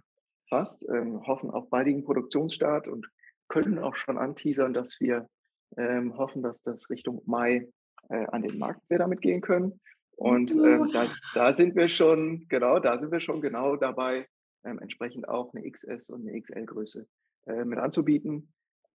fast. 0.50 0.88
Ähm, 0.90 1.26
hoffen 1.26 1.50
auf 1.50 1.70
baldigen 1.70 2.04
Produktionsstart 2.04 2.90
und 2.90 3.08
können 3.48 3.80
auch 3.80 3.96
schon 3.96 4.18
anteasern, 4.18 4.74
dass 4.74 5.00
wir 5.00 5.30
ähm, 5.78 6.18
hoffen, 6.18 6.44
dass 6.44 6.62
das 6.62 6.90
Richtung 6.90 7.22
Mai 7.26 7.68
äh, 8.10 8.26
an 8.28 8.42
den 8.42 8.58
Markt 8.58 8.82
wir 8.90 8.98
damit 8.98 9.22
gehen 9.22 9.42
können. 9.42 9.80
Und 10.18 10.52
ähm, 10.52 10.90
das, 10.92 11.16
da 11.34 11.54
sind 11.54 11.76
wir 11.76 11.90
schon, 11.90 12.48
genau, 12.50 12.80
da 12.80 12.98
sind 12.98 13.12
wir 13.12 13.20
schon 13.20 13.40
genau 13.42 13.76
dabei, 13.76 14.28
ähm, 14.64 14.80
entsprechend 14.80 15.30
auch 15.30 15.54
eine 15.54 15.70
XS 15.70 16.10
und 16.10 16.28
eine 16.28 16.42
XL-Größe 16.42 17.08
äh, 17.46 17.66
mit 17.66 17.80
anzubieten. 17.80 18.52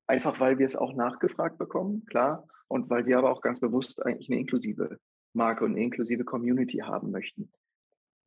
Einfach 0.09 0.41
weil 0.41 0.59
wir 0.59 0.67
es 0.67 0.77
auch 0.77 0.95
nachgefragt 0.95 1.59
bekommen, 1.59 2.05
klar. 2.07 2.47
Und 2.67 2.91
weil 2.91 3.07
wir 3.07 3.19
aber 3.19 3.31
auch 3.31 3.41
ganz 3.41 3.61
bewusst 3.61 4.05
eigentlich 4.05 4.29
eine 4.31 4.41
inklusive 4.41 4.99
Marke 5.33 5.65
und 5.65 5.73
eine 5.73 5.83
inklusive 5.83 6.25
Community 6.25 6.79
haben 6.79 7.11
möchten. 7.11 7.53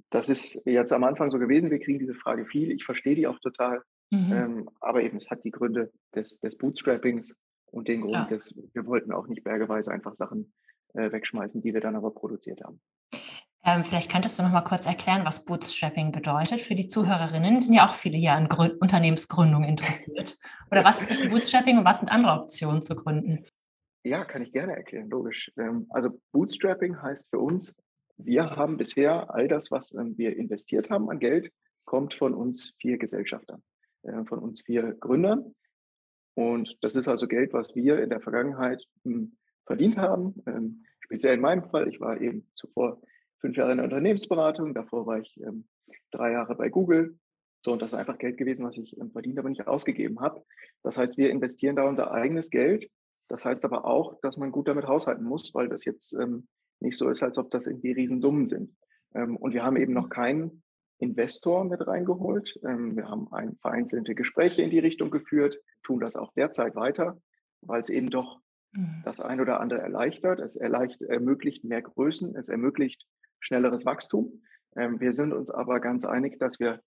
Das 0.09 0.29
ist 0.29 0.61
jetzt 0.65 0.93
am 0.93 1.03
Anfang 1.03 1.29
so 1.31 1.39
gewesen. 1.39 1.71
Wir 1.71 1.79
kriegen 1.79 1.99
diese 1.99 2.13
Frage 2.13 2.45
viel. 2.45 2.71
Ich 2.71 2.85
verstehe 2.85 3.15
die 3.15 3.27
auch 3.27 3.39
total. 3.39 3.81
Mhm. 4.11 4.31
Ähm, 4.31 4.69
aber 4.79 5.01
eben, 5.01 5.17
es 5.17 5.29
hat 5.29 5.43
die 5.43 5.51
Gründe 5.51 5.91
des, 6.13 6.39
des 6.39 6.57
Bootstrappings 6.57 7.35
und 7.71 7.87
den 7.87 8.01
Grund, 8.01 8.15
ja. 8.15 8.27
dass 8.29 8.55
wir 8.55 8.85
wollten 8.85 9.11
auch 9.11 9.27
nicht 9.27 9.43
bergeweise 9.43 9.91
einfach 9.91 10.15
Sachen 10.15 10.53
äh, 10.95 11.11
wegschmeißen, 11.11 11.61
die 11.61 11.73
wir 11.73 11.81
dann 11.81 11.95
aber 11.95 12.11
produziert 12.11 12.61
haben. 12.63 12.79
Ähm, 13.67 13.83
vielleicht 13.83 14.11
könntest 14.11 14.37
du 14.37 14.43
noch 14.43 14.51
mal 14.51 14.61
kurz 14.61 14.85
erklären, 14.85 15.25
was 15.25 15.43
Bootstrapping 15.43 16.11
bedeutet 16.11 16.61
für 16.61 16.75
die 16.75 16.85
Zuhörerinnen. 16.85 17.57
Es 17.57 17.65
sind 17.65 17.75
ja 17.75 17.85
auch 17.85 17.95
viele 17.95 18.15
hier 18.15 18.33
an 18.33 18.47
Grün 18.47 18.71
Unternehmensgründung 18.73 19.63
interessiert. 19.63 20.37
Oder 20.69 20.83
was 20.83 21.01
ist 21.01 21.27
Bootstrapping 21.29 21.79
und 21.79 21.85
was 21.85 21.99
sind 21.99 22.09
andere 22.09 22.39
Optionen 22.39 22.83
zu 22.83 22.95
gründen? 22.95 23.43
Ja, 24.03 24.23
kann 24.23 24.43
ich 24.43 24.51
gerne 24.51 24.75
erklären, 24.75 25.09
logisch. 25.09 25.51
Ähm, 25.57 25.87
also 25.89 26.09
Bootstrapping 26.31 27.01
heißt 27.01 27.27
für 27.31 27.39
uns, 27.39 27.75
wir 28.17 28.51
haben 28.51 28.77
bisher 28.77 29.33
all 29.33 29.47
das, 29.47 29.71
was 29.71 29.93
ähm, 29.93 30.15
wir 30.15 30.37
investiert 30.37 30.91
haben 30.91 31.09
an 31.09 31.17
Geld, 31.17 31.51
kommt 31.85 32.13
von 32.13 32.35
uns 32.35 32.75
vier 32.79 32.99
Gesellschaftern, 32.99 33.63
äh, 34.03 34.23
von 34.25 34.37
uns 34.37 34.61
vier 34.61 34.93
Gründern. 34.93 35.55
Und 36.35 36.77
das 36.83 36.95
ist 36.95 37.07
also 37.07 37.27
Geld, 37.27 37.51
was 37.53 37.73
wir 37.73 37.99
in 37.99 38.11
der 38.11 38.21
Vergangenheit 38.21 38.83
hm, 39.03 39.35
verdient 39.65 39.97
haben. 39.97 40.41
Ähm, 40.45 40.85
speziell 40.99 41.35
in 41.35 41.41
meinem 41.41 41.63
Fall, 41.69 41.87
ich 41.87 41.99
war 41.99 42.19
eben 42.19 42.47
zuvor 42.55 43.01
fünf 43.39 43.57
Jahre 43.57 43.71
in 43.71 43.77
der 43.77 43.85
Unternehmensberatung, 43.85 44.73
davor 44.73 45.05
war 45.05 45.19
ich 45.19 45.39
ähm, 45.41 45.67
drei 46.11 46.31
Jahre 46.31 46.55
bei 46.55 46.69
Google. 46.69 47.17
So, 47.63 47.73
und 47.73 47.81
das 47.81 47.93
ist 47.93 47.99
einfach 47.99 48.17
Geld 48.17 48.37
gewesen, 48.37 48.65
was 48.65 48.77
ich 48.77 48.97
ähm, 48.99 49.11
verdient, 49.11 49.39
aber 49.39 49.49
nicht 49.49 49.67
ausgegeben 49.67 50.19
habe. 50.19 50.43
Das 50.83 50.97
heißt, 50.97 51.17
wir 51.17 51.29
investieren 51.29 51.75
da 51.75 51.83
unser 51.83 52.11
eigenes 52.11 52.49
Geld. 52.49 52.89
Das 53.27 53.43
heißt 53.43 53.65
aber 53.65 53.85
auch, 53.85 54.19
dass 54.21 54.37
man 54.37 54.51
gut 54.51 54.67
damit 54.67 54.87
haushalten 54.87 55.23
muss, 55.23 55.53
weil 55.53 55.67
das 55.67 55.83
jetzt 55.83 56.13
ähm, 56.13 56.47
nicht 56.79 56.97
so 56.97 57.09
ist, 57.09 57.23
als 57.23 57.37
ob 57.37 57.49
das 57.51 57.65
irgendwie 57.65 57.91
Riesensummen 57.91 58.47
sind. 58.47 58.75
Ähm, 59.15 59.35
und 59.37 59.53
wir 59.53 59.63
haben 59.63 59.77
eben 59.77 59.93
noch 59.93 60.09
keinen 60.09 60.63
Investor 60.99 61.65
mit 61.65 61.85
reingeholt. 61.85 62.59
Ähm, 62.63 62.95
wir 62.95 63.09
haben 63.09 63.31
ein, 63.31 63.57
vereinzelte 63.57 64.15
Gespräche 64.15 64.61
in 64.61 64.69
die 64.69 64.79
Richtung 64.79 65.09
geführt, 65.09 65.59
tun 65.83 65.99
das 65.99 66.15
auch 66.15 66.33
derzeit 66.33 66.75
weiter, 66.75 67.19
weil 67.61 67.81
es 67.81 67.89
eben 67.89 68.09
doch 68.09 68.41
Mhm. 68.75 69.01
das 69.03 69.19
ein 69.19 69.39
oder 69.39 69.59
andere 69.59 69.81
erleichtert. 69.81 70.39
Es 70.39 70.55
erleichtert, 70.55 71.09
ermöglicht 71.09 71.63
mehr 71.63 71.81
Größen, 71.81 72.35
es 72.35 72.49
ermöglicht 72.49 73.05
schnelleres 73.39 73.85
Wachstum. 73.85 74.41
Ähm, 74.75 74.99
wir 74.99 75.13
sind 75.13 75.33
uns 75.33 75.51
aber 75.51 75.79
ganz 75.79 76.05
einig, 76.05 76.39
dass 76.39 76.59
wir, 76.59 76.81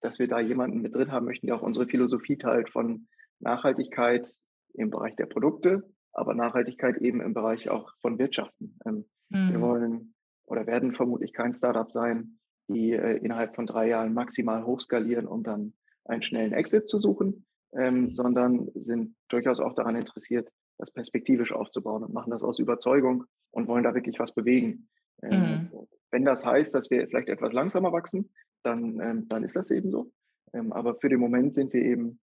dass 0.00 0.18
wir 0.18 0.28
da 0.28 0.40
jemanden 0.40 0.82
mit 0.82 0.94
drin 0.94 1.12
haben 1.12 1.26
möchten, 1.26 1.46
der 1.46 1.56
auch 1.56 1.62
unsere 1.62 1.86
Philosophie 1.86 2.36
teilt 2.36 2.70
von 2.70 3.08
Nachhaltigkeit 3.40 4.28
im 4.74 4.90
Bereich 4.90 5.16
der 5.16 5.26
Produkte, 5.26 5.82
aber 6.12 6.34
Nachhaltigkeit 6.34 6.98
eben 6.98 7.20
im 7.20 7.34
Bereich 7.34 7.68
auch 7.68 7.94
von 8.00 8.18
Wirtschaften. 8.18 8.78
Ähm, 8.84 9.04
mhm. 9.30 9.52
Wir 9.52 9.60
wollen 9.60 10.14
oder 10.44 10.66
werden 10.66 10.94
vermutlich 10.94 11.32
kein 11.32 11.54
Startup 11.54 11.90
sein, 11.90 12.38
die 12.68 12.92
äh, 12.92 13.16
innerhalb 13.18 13.54
von 13.54 13.66
drei 13.66 13.88
Jahren 13.88 14.12
maximal 14.12 14.64
hochskalieren 14.64 15.26
und 15.26 15.46
dann 15.46 15.74
einen 16.04 16.22
schnellen 16.22 16.52
Exit 16.52 16.88
zu 16.88 16.98
suchen, 16.98 17.46
ähm, 17.74 18.12
sondern 18.12 18.68
sind 18.74 19.14
durchaus 19.28 19.60
auch 19.60 19.74
daran 19.74 19.96
interessiert, 19.96 20.50
das 20.82 20.90
perspektivisch 20.90 21.52
aufzubauen 21.52 22.02
und 22.02 22.12
machen 22.12 22.32
das 22.32 22.42
aus 22.42 22.58
Überzeugung 22.58 23.24
und 23.52 23.68
wollen 23.68 23.84
da 23.84 23.94
wirklich 23.94 24.18
was 24.18 24.34
bewegen. 24.34 24.88
Ähm, 25.22 25.70
mhm. 25.70 25.88
Wenn 26.10 26.24
das 26.24 26.44
heißt, 26.44 26.74
dass 26.74 26.90
wir 26.90 27.06
vielleicht 27.06 27.28
etwas 27.28 27.52
langsamer 27.52 27.92
wachsen, 27.92 28.30
dann, 28.64 28.98
ähm, 29.00 29.28
dann 29.28 29.44
ist 29.44 29.54
das 29.54 29.70
eben 29.70 29.92
so. 29.92 30.10
Ähm, 30.52 30.72
aber 30.72 30.96
für 30.96 31.08
den 31.08 31.20
Moment 31.20 31.54
sind 31.54 31.72
wir 31.72 31.82
eben, 31.82 32.20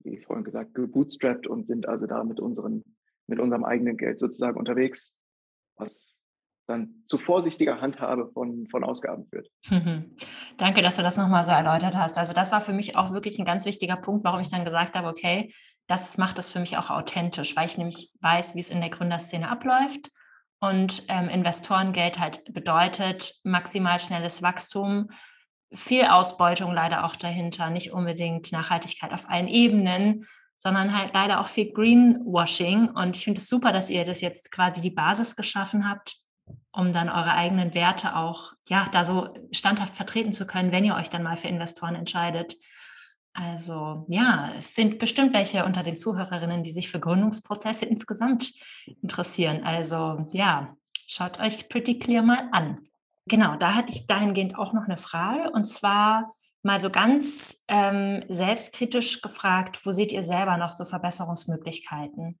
wie 0.00 0.18
vorhin 0.18 0.44
gesagt, 0.44 0.74
gebootstrapped 0.74 1.46
und 1.46 1.68
sind 1.68 1.86
also 1.86 2.06
da 2.06 2.24
mit, 2.24 2.40
unseren, 2.40 2.82
mit 3.28 3.38
unserem 3.38 3.64
eigenen 3.64 3.96
Geld 3.96 4.18
sozusagen 4.18 4.58
unterwegs, 4.58 5.14
was 5.76 6.16
dann 6.66 7.04
zu 7.06 7.18
vorsichtiger 7.18 7.80
Handhabe 7.80 8.32
von, 8.32 8.66
von 8.70 8.82
Ausgaben 8.82 9.24
führt. 9.26 9.50
Mhm. 9.70 10.16
Danke, 10.56 10.82
dass 10.82 10.96
du 10.96 11.02
das 11.02 11.16
nochmal 11.16 11.44
so 11.44 11.52
erläutert 11.52 11.94
hast. 11.94 12.18
Also 12.18 12.34
das 12.34 12.50
war 12.50 12.60
für 12.60 12.72
mich 12.72 12.96
auch 12.96 13.12
wirklich 13.12 13.38
ein 13.38 13.44
ganz 13.44 13.66
wichtiger 13.66 13.96
Punkt, 13.96 14.24
warum 14.24 14.40
ich 14.40 14.50
dann 14.50 14.64
gesagt 14.64 14.94
habe, 14.94 15.06
okay, 15.06 15.52
das 15.86 16.18
macht 16.18 16.38
es 16.38 16.50
für 16.50 16.60
mich 16.60 16.76
auch 16.76 16.90
authentisch, 16.90 17.56
weil 17.56 17.66
ich 17.66 17.78
nämlich 17.78 18.08
weiß, 18.20 18.54
wie 18.54 18.60
es 18.60 18.70
in 18.70 18.80
der 18.80 18.90
Gründerszene 18.90 19.48
abläuft. 19.48 20.10
Und 20.60 21.02
ähm, 21.08 21.28
Investorengeld 21.28 22.18
halt 22.18 22.42
bedeutet 22.52 23.34
maximal 23.44 24.00
schnelles 24.00 24.42
Wachstum, 24.42 25.10
viel 25.72 26.04
Ausbeutung 26.04 26.72
leider 26.72 27.04
auch 27.04 27.16
dahinter, 27.16 27.68
nicht 27.68 27.92
unbedingt 27.92 28.52
Nachhaltigkeit 28.52 29.12
auf 29.12 29.28
allen 29.28 29.48
Ebenen, 29.48 30.26
sondern 30.56 30.96
halt 30.96 31.12
leider 31.12 31.40
auch 31.40 31.48
viel 31.48 31.72
Greenwashing. 31.72 32.88
Und 32.88 33.16
ich 33.16 33.24
finde 33.24 33.40
es 33.40 33.48
super, 33.48 33.72
dass 33.72 33.90
ihr 33.90 34.04
das 34.04 34.20
jetzt 34.20 34.50
quasi 34.50 34.80
die 34.80 34.90
Basis 34.90 35.36
geschaffen 35.36 35.88
habt, 35.88 36.16
um 36.72 36.92
dann 36.92 37.08
eure 37.08 37.32
eigenen 37.32 37.74
Werte 37.74 38.16
auch, 38.16 38.52
ja, 38.68 38.88
da 38.92 39.04
so 39.04 39.34
standhaft 39.50 39.94
vertreten 39.94 40.32
zu 40.32 40.46
können, 40.46 40.72
wenn 40.72 40.84
ihr 40.84 40.94
euch 40.94 41.10
dann 41.10 41.22
mal 41.22 41.36
für 41.36 41.48
Investoren 41.48 41.94
entscheidet. 41.94 42.56
Also 43.34 44.06
ja, 44.08 44.52
es 44.56 44.76
sind 44.76 45.00
bestimmt 45.00 45.34
welche 45.34 45.64
unter 45.64 45.82
den 45.82 45.96
Zuhörerinnen, 45.96 46.62
die 46.62 46.70
sich 46.70 46.88
für 46.88 47.00
Gründungsprozesse 47.00 47.84
insgesamt 47.84 48.52
interessieren. 49.02 49.64
Also 49.64 50.26
ja, 50.32 50.76
schaut 51.08 51.40
euch 51.40 51.68
Pretty 51.68 51.98
Clear 51.98 52.22
mal 52.22 52.48
an. 52.52 52.88
Genau, 53.26 53.56
da 53.56 53.74
hatte 53.74 53.92
ich 53.92 54.06
dahingehend 54.06 54.56
auch 54.56 54.72
noch 54.72 54.84
eine 54.84 54.96
Frage 54.96 55.50
und 55.50 55.64
zwar 55.64 56.32
mal 56.62 56.78
so 56.78 56.90
ganz 56.90 57.64
ähm, 57.66 58.24
selbstkritisch 58.28 59.20
gefragt, 59.20 59.84
wo 59.84 59.90
seht 59.90 60.12
ihr 60.12 60.22
selber 60.22 60.56
noch 60.56 60.70
so 60.70 60.84
Verbesserungsmöglichkeiten 60.84 62.38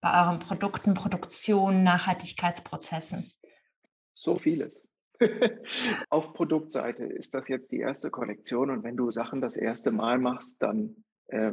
bei 0.00 0.22
euren 0.22 0.38
Produkten, 0.38 0.94
Produktionen, 0.94 1.82
Nachhaltigkeitsprozessen? 1.82 3.30
So 4.14 4.38
vieles. 4.38 4.85
Auf 6.10 6.32
Produktseite 6.32 7.04
ist 7.04 7.34
das 7.34 7.48
jetzt 7.48 7.72
die 7.72 7.78
erste 7.78 8.10
Kollektion 8.10 8.70
und 8.70 8.82
wenn 8.82 8.96
du 8.96 9.10
Sachen 9.10 9.40
das 9.40 9.56
erste 9.56 9.90
Mal 9.90 10.18
machst, 10.18 10.62
dann 10.62 10.96
äh, 11.28 11.52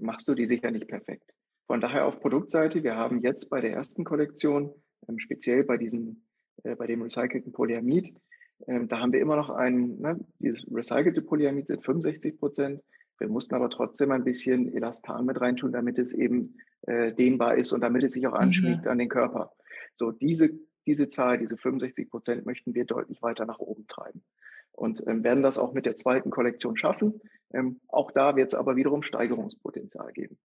machst 0.00 0.28
du 0.28 0.34
die 0.34 0.48
sicher 0.48 0.70
nicht 0.70 0.88
perfekt. 0.88 1.34
Von 1.66 1.80
daher 1.80 2.06
auf 2.06 2.20
Produktseite, 2.20 2.82
wir 2.82 2.96
haben 2.96 3.20
jetzt 3.20 3.50
bei 3.50 3.60
der 3.60 3.72
ersten 3.72 4.04
Kollektion, 4.04 4.72
ähm, 5.08 5.18
speziell 5.18 5.64
bei 5.64 5.76
diesem, 5.76 6.22
äh, 6.64 6.74
bei 6.74 6.86
dem 6.86 7.02
recycelten 7.02 7.52
Polyamid, 7.52 8.14
äh, 8.66 8.86
da 8.86 9.00
haben 9.00 9.12
wir 9.12 9.20
immer 9.20 9.36
noch 9.36 9.50
ein, 9.50 9.98
ne, 9.98 10.18
dieses 10.38 10.64
recycelte 10.70 11.22
Polyamid 11.22 11.66
sind 11.66 11.84
65 11.84 12.38
Prozent. 12.38 12.82
Wir 13.18 13.28
mussten 13.28 13.54
aber 13.54 13.68
trotzdem 13.68 14.12
ein 14.12 14.24
bisschen 14.24 14.72
Elastan 14.74 15.26
mit 15.26 15.40
reintun, 15.40 15.72
damit 15.72 15.98
es 15.98 16.12
eben 16.12 16.56
äh, 16.82 17.12
dehnbar 17.12 17.56
ist 17.56 17.72
und 17.72 17.80
damit 17.80 18.04
es 18.04 18.12
sich 18.12 18.26
auch 18.26 18.32
mhm. 18.32 18.38
anschmiegt 18.38 18.84
mhm. 18.84 18.90
an 18.90 18.98
den 18.98 19.08
Körper. 19.08 19.52
So, 19.96 20.12
diese 20.12 20.50
diese 20.88 21.10
Zahl, 21.10 21.36
diese 21.36 21.58
65 21.58 22.10
Prozent, 22.10 22.46
möchten 22.46 22.74
wir 22.74 22.86
deutlich 22.86 23.20
weiter 23.22 23.44
nach 23.44 23.58
oben 23.58 23.86
treiben 23.86 24.24
und 24.72 25.06
ähm, 25.06 25.22
werden 25.22 25.42
das 25.42 25.58
auch 25.58 25.74
mit 25.74 25.84
der 25.84 25.96
zweiten 25.96 26.30
Kollektion 26.30 26.78
schaffen. 26.78 27.20
Ähm, 27.52 27.80
auch 27.88 28.10
da 28.10 28.36
wird 28.36 28.52
es 28.52 28.58
aber 28.58 28.74
wiederum 28.74 29.02
Steigerungspotenzial 29.02 30.12
geben. 30.12 30.38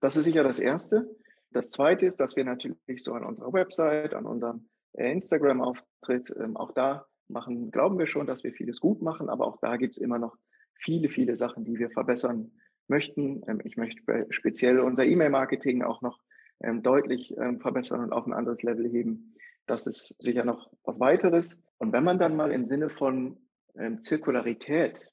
Das 0.00 0.16
ist 0.16 0.24
sicher 0.24 0.42
das 0.42 0.58
Erste. 0.58 1.14
Das 1.50 1.68
Zweite 1.68 2.06
ist, 2.06 2.18
dass 2.18 2.34
wir 2.34 2.44
natürlich 2.44 3.04
so 3.04 3.12
an 3.12 3.24
unserer 3.24 3.52
Website, 3.52 4.14
an 4.14 4.24
unserem 4.24 4.68
äh, 4.94 5.12
Instagram-Auftritt, 5.12 6.34
ähm, 6.40 6.56
auch 6.56 6.72
da 6.72 7.06
machen, 7.28 7.70
glauben 7.70 7.98
wir 7.98 8.06
schon, 8.06 8.26
dass 8.26 8.42
wir 8.42 8.52
vieles 8.52 8.80
gut 8.80 9.02
machen, 9.02 9.28
aber 9.28 9.46
auch 9.46 9.58
da 9.60 9.76
gibt 9.76 9.96
es 9.96 10.02
immer 10.02 10.18
noch 10.18 10.36
viele, 10.74 11.10
viele 11.10 11.36
Sachen, 11.36 11.64
die 11.64 11.78
wir 11.78 11.90
verbessern 11.90 12.52
möchten. 12.88 13.42
Ähm, 13.46 13.60
ich 13.64 13.76
möchte 13.76 14.26
speziell 14.30 14.80
unser 14.80 15.04
E-Mail-Marketing 15.04 15.82
auch 15.82 16.00
noch 16.00 16.18
ähm, 16.62 16.82
deutlich 16.82 17.36
ähm, 17.36 17.60
verbessern 17.60 18.00
und 18.00 18.12
auf 18.12 18.26
ein 18.26 18.32
anderes 18.32 18.62
Level 18.62 18.88
heben. 18.88 19.34
Das 19.66 19.86
ist 19.86 20.14
sicher 20.18 20.44
noch 20.44 20.70
was 20.84 20.98
weiteres. 20.98 21.62
Und 21.78 21.92
wenn 21.92 22.04
man 22.04 22.18
dann 22.18 22.36
mal 22.36 22.52
im 22.52 22.64
Sinne 22.64 22.90
von 22.90 23.38
ähm, 23.76 24.02
Zirkularität 24.02 25.10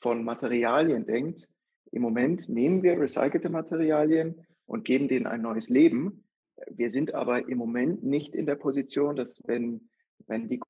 von 0.00 0.24
Materialien 0.24 1.06
denkt, 1.06 1.48
im 1.92 2.02
Moment 2.02 2.48
nehmen 2.48 2.82
wir 2.82 3.00
recycelte 3.00 3.50
Materialien 3.50 4.46
und 4.66 4.84
geben 4.84 5.08
denen 5.08 5.26
ein 5.26 5.42
neues 5.42 5.68
Leben. 5.68 6.24
Wir 6.70 6.90
sind 6.90 7.14
aber 7.14 7.48
im 7.48 7.58
Moment 7.58 8.04
nicht 8.04 8.34
in 8.34 8.46
der 8.46 8.54
Position, 8.54 9.16
dass 9.16 9.42
wenn, 9.46 9.88
wenn 10.26 10.48
die 10.48 10.60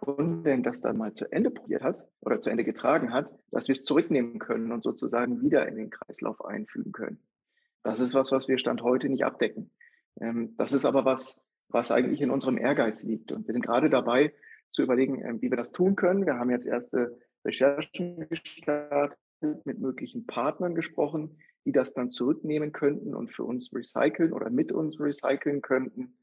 Kundin 0.00 0.62
das 0.62 0.80
dann 0.80 0.96
mal 0.96 1.12
zu 1.14 1.30
Ende 1.30 1.50
probiert 1.50 1.82
hat 1.82 2.06
oder 2.20 2.40
zu 2.40 2.50
Ende 2.50 2.64
getragen 2.64 3.12
hat, 3.12 3.34
dass 3.50 3.68
wir 3.68 3.72
es 3.72 3.84
zurücknehmen 3.84 4.38
können 4.38 4.72
und 4.72 4.82
sozusagen 4.82 5.42
wieder 5.42 5.66
in 5.68 5.76
den 5.76 5.90
Kreislauf 5.90 6.44
einfügen 6.44 6.92
können. 6.92 7.18
Das 7.82 8.00
ist 8.00 8.14
was, 8.14 8.32
was 8.32 8.48
wir 8.48 8.58
Stand 8.58 8.82
heute 8.82 9.08
nicht 9.08 9.24
abdecken. 9.24 9.70
Ähm, 10.20 10.54
das 10.56 10.72
ist 10.72 10.84
aber 10.84 11.04
was, 11.04 11.40
was 11.72 11.90
eigentlich 11.90 12.20
in 12.20 12.30
unserem 12.30 12.58
Ehrgeiz 12.58 13.02
liegt. 13.04 13.32
Und 13.32 13.46
wir 13.46 13.52
sind 13.52 13.64
gerade 13.64 13.90
dabei 13.90 14.32
zu 14.70 14.82
überlegen, 14.82 15.22
ähm, 15.24 15.42
wie 15.42 15.50
wir 15.50 15.56
das 15.56 15.72
tun 15.72 15.96
können. 15.96 16.26
Wir 16.26 16.38
haben 16.38 16.50
jetzt 16.50 16.66
erste 16.66 17.18
Recherchen 17.44 18.28
gestartet, 18.28 19.18
mit 19.64 19.78
möglichen 19.78 20.26
Partnern 20.26 20.74
gesprochen, 20.74 21.38
die 21.64 21.72
das 21.72 21.94
dann 21.94 22.10
zurücknehmen 22.10 22.72
könnten 22.72 23.14
und 23.14 23.32
für 23.32 23.44
uns 23.44 23.72
recyceln 23.72 24.34
oder 24.34 24.50
mit 24.50 24.70
uns 24.70 25.00
recyceln 25.00 25.62
könnten. 25.62 26.18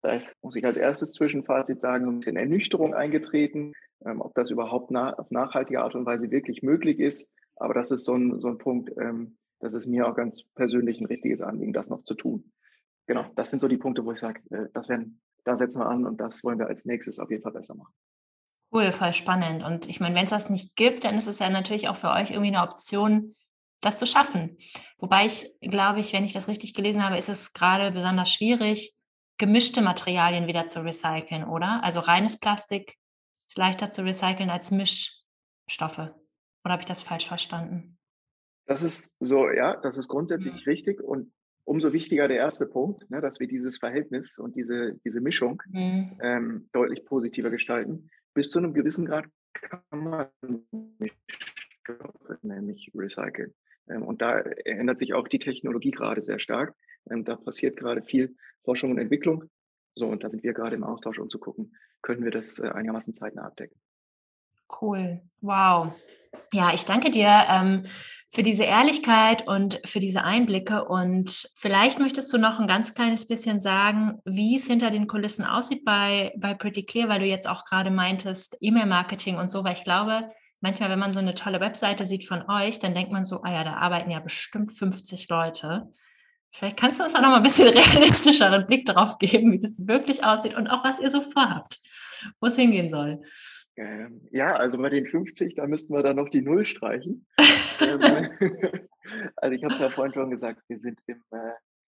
Da 0.00 0.14
ist, 0.14 0.34
muss 0.40 0.56
ich 0.56 0.64
als 0.64 0.78
erstes 0.78 1.12
Zwischenfazit 1.12 1.82
sagen, 1.82 2.06
ein 2.06 2.18
bisschen 2.20 2.36
Ernüchterung 2.36 2.94
eingetreten, 2.94 3.72
ähm, 4.04 4.20
ob 4.20 4.34
das 4.34 4.50
überhaupt 4.50 4.94
auf 4.94 5.30
nachhaltige 5.30 5.82
Art 5.82 5.94
und 5.94 6.06
Weise 6.06 6.30
wirklich 6.30 6.62
möglich 6.62 6.98
ist. 6.98 7.28
Aber 7.56 7.74
das 7.74 7.90
ist 7.90 8.04
so 8.04 8.14
ein, 8.14 8.40
so 8.40 8.48
ein 8.48 8.58
Punkt, 8.58 8.90
ähm, 8.98 9.36
das 9.60 9.74
ist 9.74 9.86
mir 9.86 10.06
auch 10.06 10.14
ganz 10.14 10.42
persönlich 10.54 11.00
ein 11.00 11.06
richtiges 11.06 11.42
Anliegen, 11.42 11.72
das 11.72 11.90
noch 11.90 12.04
zu 12.04 12.14
tun 12.14 12.52
genau, 13.06 13.24
das 13.34 13.50
sind 13.50 13.60
so 13.60 13.68
die 13.68 13.76
Punkte, 13.76 14.04
wo 14.04 14.12
ich 14.12 14.20
sage, 14.20 14.40
äh, 14.50 14.68
das 14.72 14.88
werden, 14.88 15.20
da 15.44 15.56
setzen 15.56 15.80
wir 15.80 15.86
an 15.86 16.06
und 16.06 16.20
das 16.20 16.42
wollen 16.44 16.58
wir 16.58 16.66
als 16.66 16.84
nächstes 16.84 17.18
auf 17.18 17.30
jeden 17.30 17.42
Fall 17.42 17.52
besser 17.52 17.74
machen. 17.74 17.94
Cool, 18.72 18.90
voll 18.92 19.12
spannend. 19.12 19.62
Und 19.62 19.88
ich 19.88 20.00
meine, 20.00 20.14
wenn 20.14 20.24
es 20.24 20.30
das 20.30 20.50
nicht 20.50 20.74
gibt, 20.76 21.04
dann 21.04 21.16
ist 21.16 21.28
es 21.28 21.38
ja 21.38 21.48
natürlich 21.48 21.88
auch 21.88 21.96
für 21.96 22.10
euch 22.10 22.30
irgendwie 22.30 22.54
eine 22.54 22.62
Option, 22.62 23.34
das 23.80 23.98
zu 23.98 24.06
schaffen. 24.06 24.58
Wobei 24.98 25.26
ich 25.26 25.58
glaube 25.60 26.00
ich, 26.00 26.12
wenn 26.12 26.24
ich 26.24 26.32
das 26.32 26.48
richtig 26.48 26.74
gelesen 26.74 27.04
habe, 27.04 27.16
ist 27.16 27.28
es 27.28 27.52
gerade 27.52 27.92
besonders 27.92 28.32
schwierig, 28.32 28.94
gemischte 29.38 29.82
Materialien 29.82 30.46
wieder 30.46 30.66
zu 30.66 30.84
recyceln, 30.84 31.44
oder? 31.44 31.82
Also 31.84 32.00
reines 32.00 32.40
Plastik 32.40 32.96
ist 33.46 33.58
leichter 33.58 33.90
zu 33.90 34.04
recyceln 34.04 34.50
als 34.50 34.70
Mischstoffe. 34.70 36.10
Oder 36.64 36.72
habe 36.72 36.80
ich 36.80 36.86
das 36.86 37.02
falsch 37.02 37.28
verstanden? 37.28 37.98
Das 38.66 38.82
ist 38.82 39.14
so, 39.20 39.48
ja, 39.48 39.76
das 39.76 39.96
ist 39.96 40.08
grundsätzlich 40.08 40.54
mhm. 40.54 40.70
richtig. 40.70 41.00
Und 41.00 41.32
umso 41.66 41.92
wichtiger 41.92 42.28
der 42.28 42.38
erste 42.38 42.66
Punkt, 42.66 43.10
ne, 43.10 43.20
dass 43.20 43.40
wir 43.40 43.48
dieses 43.48 43.78
Verhältnis 43.78 44.38
und 44.38 44.56
diese, 44.56 44.94
diese 45.04 45.20
Mischung 45.20 45.62
mhm. 45.68 46.12
ähm, 46.22 46.68
deutlich 46.72 47.04
positiver 47.04 47.50
gestalten. 47.50 48.08
Bis 48.32 48.50
zu 48.50 48.58
einem 48.58 48.72
gewissen 48.72 49.04
Grad 49.04 49.26
kann 49.52 49.82
man 49.90 50.28
Mischstoffe 50.98 52.42
nämlich 52.42 52.92
recyceln. 52.94 53.52
Ähm, 53.88 54.02
und 54.02 54.22
da 54.22 54.38
ändert 54.64 54.98
sich 54.98 55.12
auch 55.12 55.28
die 55.28 55.40
Technologie 55.40 55.90
gerade 55.90 56.22
sehr 56.22 56.38
stark. 56.38 56.74
Ähm, 57.10 57.24
da 57.24 57.36
passiert 57.36 57.76
gerade 57.76 58.02
viel 58.02 58.36
Forschung 58.64 58.92
und 58.92 58.98
Entwicklung. 58.98 59.44
So, 59.96 60.06
und 60.06 60.22
da 60.22 60.30
sind 60.30 60.44
wir 60.44 60.52
gerade 60.52 60.76
im 60.76 60.84
Austausch, 60.84 61.18
um 61.18 61.30
zu 61.30 61.38
gucken, 61.38 61.74
können 62.02 62.22
wir 62.22 62.30
das 62.30 62.58
äh, 62.60 62.68
einigermaßen 62.68 63.12
zeitnah 63.12 63.42
abdecken. 63.42 63.78
Cool. 64.80 65.20
Wow. 65.40 65.92
Ja, 66.52 66.72
ich 66.74 66.84
danke 66.84 67.10
dir 67.10 67.44
ähm, 67.48 67.84
für 68.30 68.42
diese 68.42 68.64
Ehrlichkeit 68.64 69.46
und 69.46 69.80
für 69.84 70.00
diese 70.00 70.22
Einblicke. 70.22 70.84
Und 70.84 71.48
vielleicht 71.56 71.98
möchtest 71.98 72.32
du 72.32 72.38
noch 72.38 72.60
ein 72.60 72.66
ganz 72.66 72.94
kleines 72.94 73.26
bisschen 73.26 73.60
sagen, 73.60 74.20
wie 74.24 74.56
es 74.56 74.66
hinter 74.66 74.90
den 74.90 75.06
Kulissen 75.06 75.44
aussieht 75.44 75.84
bei, 75.84 76.32
bei 76.36 76.54
Pretty 76.54 76.84
Clear, 76.84 77.08
weil 77.08 77.20
du 77.20 77.26
jetzt 77.26 77.48
auch 77.48 77.64
gerade 77.64 77.90
meintest, 77.90 78.56
E-Mail-Marketing 78.60 79.38
und 79.38 79.50
so, 79.50 79.64
weil 79.64 79.74
ich 79.74 79.84
glaube, 79.84 80.30
manchmal, 80.60 80.90
wenn 80.90 80.98
man 80.98 81.14
so 81.14 81.20
eine 81.20 81.34
tolle 81.34 81.60
Webseite 81.60 82.04
sieht 82.04 82.26
von 82.26 82.48
euch, 82.48 82.78
dann 82.78 82.94
denkt 82.94 83.12
man 83.12 83.26
so, 83.26 83.42
ah 83.42 83.52
ja, 83.52 83.64
da 83.64 83.74
arbeiten 83.74 84.10
ja 84.10 84.20
bestimmt 84.20 84.72
50 84.72 85.28
Leute. 85.28 85.88
Vielleicht 86.52 86.76
kannst 86.76 87.00
du 87.00 87.04
uns 87.04 87.14
auch 87.14 87.20
noch 87.20 87.30
mal 87.30 87.36
ein 87.36 87.42
bisschen 87.42 87.68
realistischeren 87.78 88.66
Blick 88.66 88.86
darauf 88.86 89.18
geben, 89.18 89.52
wie 89.52 89.60
das 89.60 89.86
wirklich 89.86 90.24
aussieht 90.24 90.54
und 90.54 90.68
auch 90.68 90.84
was 90.84 91.00
ihr 91.00 91.10
so 91.10 91.20
vorhabt, 91.20 91.78
wo 92.40 92.46
es 92.46 92.56
hingehen 92.56 92.88
soll. 92.88 93.22
Ähm, 93.76 94.26
ja, 94.30 94.56
also 94.56 94.78
bei 94.78 94.88
den 94.88 95.06
50, 95.06 95.54
da 95.54 95.66
müssten 95.66 95.92
wir 95.92 96.02
dann 96.02 96.16
noch 96.16 96.28
die 96.28 96.40
Null 96.40 96.64
streichen. 96.64 97.26
Ähm, 97.80 98.30
also 99.36 99.54
ich 99.54 99.64
habe 99.64 99.74
es 99.74 99.80
ja 99.80 99.90
vorhin 99.90 100.14
schon 100.14 100.30
gesagt, 100.30 100.62
wir 100.68 100.78
sind 100.78 100.98
im, 101.06 101.22
äh, 101.30 101.52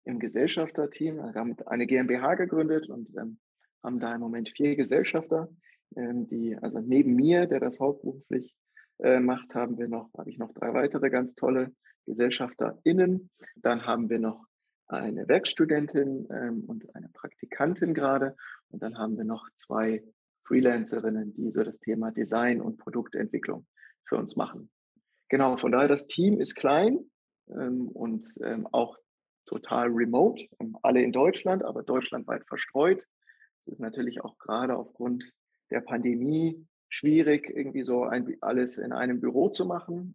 im 0.05 0.19
Gesellschafterteam, 0.19 1.17
wir 1.17 1.35
haben 1.35 1.57
eine 1.67 1.87
GmbH 1.87 2.35
gegründet 2.35 2.89
und 2.89 3.09
ähm, 3.17 3.39
haben 3.83 4.01
da 4.01 4.15
im 4.15 4.21
Moment 4.21 4.51
vier 4.57 4.75
Gesellschafter, 4.75 5.49
ähm, 5.97 6.27
die, 6.27 6.57
also 6.57 6.81
neben 6.81 7.15
mir, 7.15 7.47
der 7.47 7.61
das 7.61 7.81
hauptberuflich 7.81 8.57
äh, 8.99 9.21
macht, 9.21 9.55
haben 9.55 9.79
wir 9.79 9.89
noch, 9.89 10.11
habe 10.17 10.31
ich 10.31 10.39
noch 10.39 10.53
drei 10.53 10.75
weitere 10.75 11.11
ganz 11.11 11.35
tolle 11.35 11.73
GesellschafterInnen. 12.07 13.31
Dann 13.57 13.87
haben 13.87 14.11
wir 14.11 14.19
noch 14.19 14.45
eine 14.89 15.29
Werkstudentin 15.29 16.27
ähm, 16.31 16.65
und 16.67 16.95
eine 16.95 17.09
Praktikantin 17.11 17.95
gerade. 17.95 18.35
Und 18.71 18.83
dann 18.83 18.99
haben 18.99 19.17
wir 19.17 19.25
noch 19.25 19.49
zwei 19.57 20.03
Freelancerinnen, 20.49 21.35
die 21.35 21.51
so 21.53 21.63
das 21.63 21.79
Thema 21.79 22.11
Design 22.11 22.61
und 22.61 22.79
Produktentwicklung 22.79 23.67
für 24.07 24.17
uns 24.17 24.35
machen. 24.35 24.71
Genau, 25.29 25.59
von 25.59 25.73
daher 25.73 25.89
das 25.89 26.07
Team 26.07 26.41
ist 26.41 26.55
klein 26.55 26.99
ähm, 27.51 27.89
und 27.89 28.29
ähm, 28.43 28.67
auch 28.73 28.97
total 29.47 29.89
remote, 29.89 30.47
alle 30.83 31.03
in 31.03 31.13
Deutschland, 31.13 31.65
aber 31.65 31.83
deutschlandweit 31.83 32.47
verstreut. 32.47 33.07
Es 33.67 33.75
ist 33.75 33.81
natürlich 33.81 34.23
auch 34.23 34.39
gerade 34.39 34.77
aufgrund 34.77 35.31
der 35.71 35.81
Pandemie 35.81 36.67
schwierig, 36.89 37.51
irgendwie 37.55 37.85
so 37.85 38.05
ein, 38.05 38.37
alles 38.41 38.79
in 38.79 38.93
einem 38.93 39.21
Büro 39.21 39.51
zu 39.51 39.67
machen. 39.67 40.15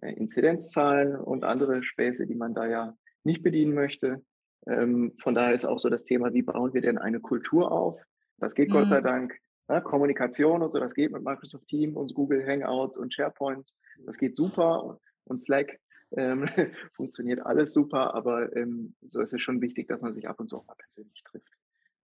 Äh, 0.00 0.12
Inzidenzzahlen 0.14 1.16
und 1.16 1.44
andere 1.44 1.82
Späße, 1.82 2.26
die 2.26 2.34
man 2.34 2.54
da 2.54 2.66
ja 2.66 2.96
nicht 3.24 3.42
bedienen 3.42 3.74
möchte. 3.74 4.22
Ähm, 4.66 5.14
von 5.18 5.34
daher 5.34 5.54
ist 5.54 5.64
auch 5.64 5.78
so 5.78 5.88
das 5.88 6.04
Thema, 6.04 6.32
wie 6.32 6.42
bauen 6.42 6.74
wir 6.74 6.80
denn 6.80 6.98
eine 6.98 7.20
Kultur 7.20 7.72
auf? 7.72 8.00
Das 8.38 8.54
geht 8.54 8.68
mhm. 8.68 8.74
Gott 8.74 8.90
sei 8.90 9.00
mhm. 9.00 9.04
Dank. 9.04 9.40
Ja, 9.68 9.80
Kommunikation 9.80 10.62
und 10.62 10.72
so, 10.72 10.78
das 10.78 10.94
geht 10.94 11.12
mit 11.12 11.22
Microsoft 11.22 11.66
Teams 11.68 11.96
und 11.96 12.14
Google 12.14 12.46
Hangouts 12.46 12.98
und 12.98 13.14
SharePoints. 13.14 13.74
Das 14.04 14.18
geht 14.18 14.36
super 14.36 14.98
und 15.24 15.40
Slack 15.40 15.78
ähm, 16.16 16.48
funktioniert 16.92 17.44
alles 17.44 17.72
super, 17.72 18.14
aber 18.14 18.54
ähm, 18.56 18.94
so 19.08 19.20
ist 19.20 19.32
es 19.32 19.42
schon 19.42 19.60
wichtig, 19.60 19.88
dass 19.88 20.02
man 20.02 20.14
sich 20.14 20.28
ab 20.28 20.38
und 20.38 20.48
zu 20.48 20.58
auch 20.58 20.66
mal 20.66 20.76
persönlich 20.76 21.22
trifft. 21.24 21.52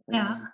Ja. 0.06 0.36
Ähm, 0.36 0.48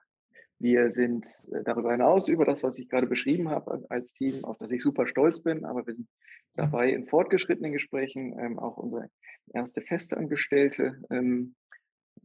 wir 0.59 0.91
sind 0.91 1.27
äh, 1.53 1.63
darüber 1.65 1.93
hinaus 1.93 2.29
über 2.29 2.45
das, 2.45 2.63
was 2.63 2.79
ich 2.79 2.89
gerade 2.89 3.07
beschrieben 3.07 3.51
habe 3.51 3.85
als 3.91 4.15
Team, 4.15 4.45
auf 4.45 4.59
das 4.59 4.71
ich 4.71 4.83
super 4.83 5.07
stolz 5.07 5.41
bin, 5.41 5.65
aber 5.65 5.87
wir 5.87 5.95
sind 5.95 6.09
dabei 6.55 6.91
in 6.91 7.07
fortgeschrittenen 7.07 7.73
Gesprächen 7.73 8.39
ähm, 8.39 8.59
auch 8.59 8.79
unsere 8.79 9.11
erste 9.53 9.83
Festangestellte 9.83 11.03
ähm, 11.11 11.55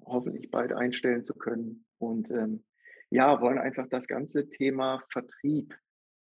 hoffentlich 0.06 0.50
bald 0.50 0.72
einstellen 0.72 1.24
zu 1.24 1.36
können. 1.36 1.86
Und 1.98 2.32
ähm, 2.32 2.64
ja, 3.12 3.42
wollen 3.42 3.60
einfach 3.60 3.88
das 3.90 4.08
ganze 4.08 4.50
Thema 4.50 5.04
Vertrieb 5.12 5.76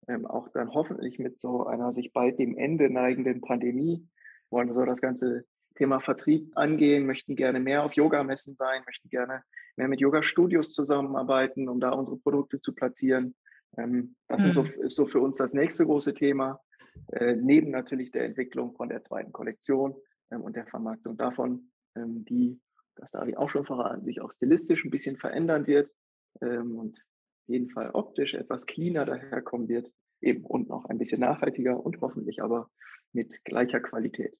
ähm, 0.09 0.25
auch 0.25 0.49
dann 0.49 0.73
hoffentlich 0.73 1.19
mit 1.19 1.39
so 1.39 1.67
einer 1.67 1.93
sich 1.93 2.11
bald 2.11 2.39
dem 2.39 2.57
Ende 2.57 2.89
neigenden 2.89 3.41
Pandemie, 3.41 4.07
wollen 4.49 4.73
so 4.73 4.83
das 4.83 5.01
ganze 5.01 5.45
Thema 5.75 5.99
Vertrieb 5.99 6.51
angehen, 6.55 7.05
möchten 7.05 7.35
gerne 7.35 7.59
mehr 7.59 7.83
auf 7.83 7.93
Yoga-Messen 7.93 8.55
sein, 8.55 8.81
möchten 8.87 9.07
gerne 9.09 9.43
mehr 9.77 9.87
mit 9.87 10.01
Yoga-Studios 10.01 10.73
zusammenarbeiten, 10.73 11.69
um 11.69 11.79
da 11.79 11.91
unsere 11.91 12.17
Produkte 12.17 12.59
zu 12.59 12.73
platzieren. 12.73 13.35
Ähm, 13.77 14.15
das 14.27 14.43
mhm. 14.43 14.53
so, 14.53 14.63
ist 14.63 14.95
so 14.95 15.05
für 15.05 15.19
uns 15.19 15.37
das 15.37 15.53
nächste 15.53 15.85
große 15.85 16.15
Thema, 16.15 16.59
äh, 17.11 17.35
neben 17.35 17.69
natürlich 17.69 18.11
der 18.11 18.25
Entwicklung 18.25 18.73
von 18.73 18.89
der 18.89 19.03
zweiten 19.03 19.31
Kollektion 19.31 19.93
ähm, 20.31 20.41
und 20.41 20.55
der 20.55 20.65
Vermarktung 20.65 21.17
davon, 21.17 21.71
ähm, 21.95 22.25
die, 22.25 22.59
das 22.95 23.11
darf 23.11 23.27
ich 23.27 23.37
auch 23.37 23.51
schon 23.51 23.65
verraten, 23.65 24.03
sich 24.03 24.21
auch 24.21 24.31
stilistisch 24.31 24.83
ein 24.83 24.89
bisschen 24.89 25.17
verändern 25.17 25.67
wird 25.67 25.91
ähm, 26.41 26.77
und 26.77 26.97
auf 26.97 27.47
jeden 27.47 27.69
Fall 27.69 27.91
optisch 27.91 28.33
etwas 28.33 28.65
cleaner 28.65 29.05
daherkommen 29.05 29.67
wird, 29.67 29.91
eben 30.21 30.45
und 30.45 30.69
noch 30.69 30.85
ein 30.85 30.97
bisschen 30.97 31.21
nachhaltiger 31.21 31.83
und 31.83 32.01
hoffentlich 32.01 32.41
aber 32.41 32.69
mit 33.11 33.43
gleicher 33.45 33.79
Qualität. 33.79 34.37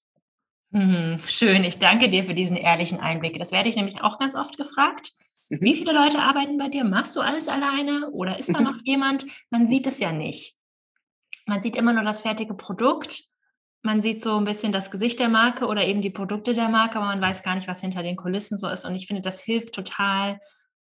Mhm, 0.71 1.17
schön, 1.25 1.63
ich 1.63 1.79
danke 1.79 2.09
dir 2.09 2.25
für 2.25 2.35
diesen 2.35 2.57
ehrlichen 2.57 2.99
Einblick. 2.99 3.39
Das 3.39 3.51
werde 3.51 3.69
ich 3.69 3.75
nämlich 3.75 4.01
auch 4.01 4.19
ganz 4.19 4.35
oft 4.35 4.57
gefragt. 4.57 5.11
Mhm. 5.49 5.61
Wie 5.61 5.75
viele 5.75 5.93
Leute 5.93 6.19
arbeiten 6.19 6.57
bei 6.57 6.69
dir? 6.69 6.83
Machst 6.83 7.15
du 7.15 7.21
alles 7.21 7.47
alleine 7.47 8.09
oder 8.11 8.37
ist 8.37 8.53
da 8.53 8.61
noch 8.61 8.77
jemand? 8.83 9.25
Man 9.49 9.67
sieht 9.67 9.87
es 9.87 9.99
ja 9.99 10.11
nicht. 10.11 10.55
Man 11.45 11.61
sieht 11.61 11.75
immer 11.75 11.93
nur 11.93 12.03
das 12.03 12.21
fertige 12.21 12.53
Produkt. 12.53 13.23
Man 13.81 14.01
sieht 14.01 14.21
so 14.21 14.37
ein 14.37 14.45
bisschen 14.45 14.71
das 14.71 14.91
Gesicht 14.91 15.19
der 15.19 15.29
Marke 15.29 15.65
oder 15.65 15.87
eben 15.87 16.01
die 16.01 16.09
Produkte 16.09 16.53
der 16.53 16.69
Marke, 16.69 16.97
aber 16.97 17.07
man 17.07 17.21
weiß 17.21 17.43
gar 17.43 17.55
nicht, 17.55 17.67
was 17.67 17.81
hinter 17.81 18.03
den 18.03 18.17
Kulissen 18.17 18.57
so 18.57 18.69
ist. 18.69 18.85
Und 18.85 18.93
ich 18.95 19.07
finde, 19.07 19.21
das 19.21 19.41
hilft 19.41 19.73
total, 19.73 20.39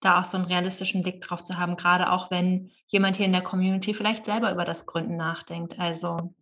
da 0.05 0.19
auch 0.19 0.23
so 0.23 0.37
einen 0.37 0.47
realistischen 0.47 1.03
Blick 1.03 1.21
drauf 1.21 1.43
zu 1.43 1.57
haben, 1.57 1.75
gerade 1.75 2.11
auch 2.11 2.31
wenn 2.31 2.71
jemand 2.87 3.17
hier 3.17 3.25
in 3.25 3.31
der 3.31 3.41
Community 3.41 3.93
vielleicht 3.93 4.25
selber 4.25 4.51
über 4.51 4.65
das 4.65 4.85
Gründen 4.85 5.17
nachdenkt. 5.17 5.79
Also 5.79 6.33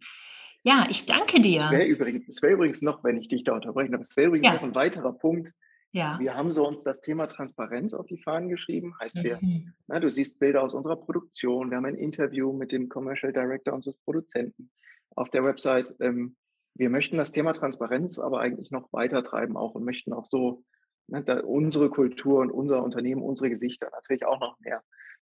ja, 0.63 0.87
ich 0.89 1.05
danke 1.05 1.41
dir. 1.41 1.57
Es 1.57 1.71
wäre 1.71 1.85
übrigens, 1.85 2.41
wär 2.41 2.51
übrigens 2.51 2.81
noch, 2.81 3.03
wenn 3.03 3.17
ich 3.17 3.27
dich 3.27 3.43
da 3.43 3.53
unterbreche, 3.53 3.93
es 3.95 4.15
wäre 4.15 4.27
übrigens 4.27 4.47
ja. 4.47 4.55
noch 4.55 4.63
ein 4.63 4.75
weiterer 4.75 5.13
Punkt. 5.13 5.51
Ja. 5.91 6.17
Wir 6.19 6.33
haben 6.33 6.53
so 6.53 6.67
uns 6.67 6.83
das 6.83 7.01
Thema 7.01 7.27
Transparenz 7.27 7.93
auf 7.93 8.07
die 8.07 8.17
Fahnen 8.17 8.49
geschrieben. 8.49 8.95
Heißt, 8.99 9.17
mhm. 9.17 9.23
wir, 9.23 9.39
na, 9.87 9.99
du 9.99 10.09
siehst 10.09 10.39
Bilder 10.39 10.63
aus 10.63 10.73
unserer 10.73 10.95
Produktion. 10.95 11.69
Wir 11.69 11.77
haben 11.77 11.85
ein 11.85 11.95
Interview 11.95 12.51
mit 12.51 12.71
dem 12.71 12.89
Commercial 12.89 13.31
Director 13.31 13.73
unseres 13.73 13.97
Produzenten 14.03 14.71
auf 15.15 15.29
der 15.29 15.43
Website. 15.43 15.93
Ähm, 15.99 16.35
wir 16.75 16.89
möchten 16.89 17.17
das 17.17 17.31
Thema 17.31 17.53
Transparenz 17.53 18.17
aber 18.17 18.39
eigentlich 18.39 18.71
noch 18.71 18.91
weiter 18.91 19.23
treiben 19.23 19.55
auch 19.55 19.75
und 19.75 19.85
möchten 19.85 20.13
auch 20.13 20.27
so 20.29 20.63
ne, 21.07 21.43
unsere 21.43 21.89
Kultur 21.89 22.39
und 22.39 22.51
unser 22.51 22.83
Unternehmen, 22.83 23.21
unsere 23.21 23.49
Gesichter 23.49 23.89
natürlich 23.91 24.25
auch 24.25 24.39
noch 24.39 24.59
mehr 24.59 24.81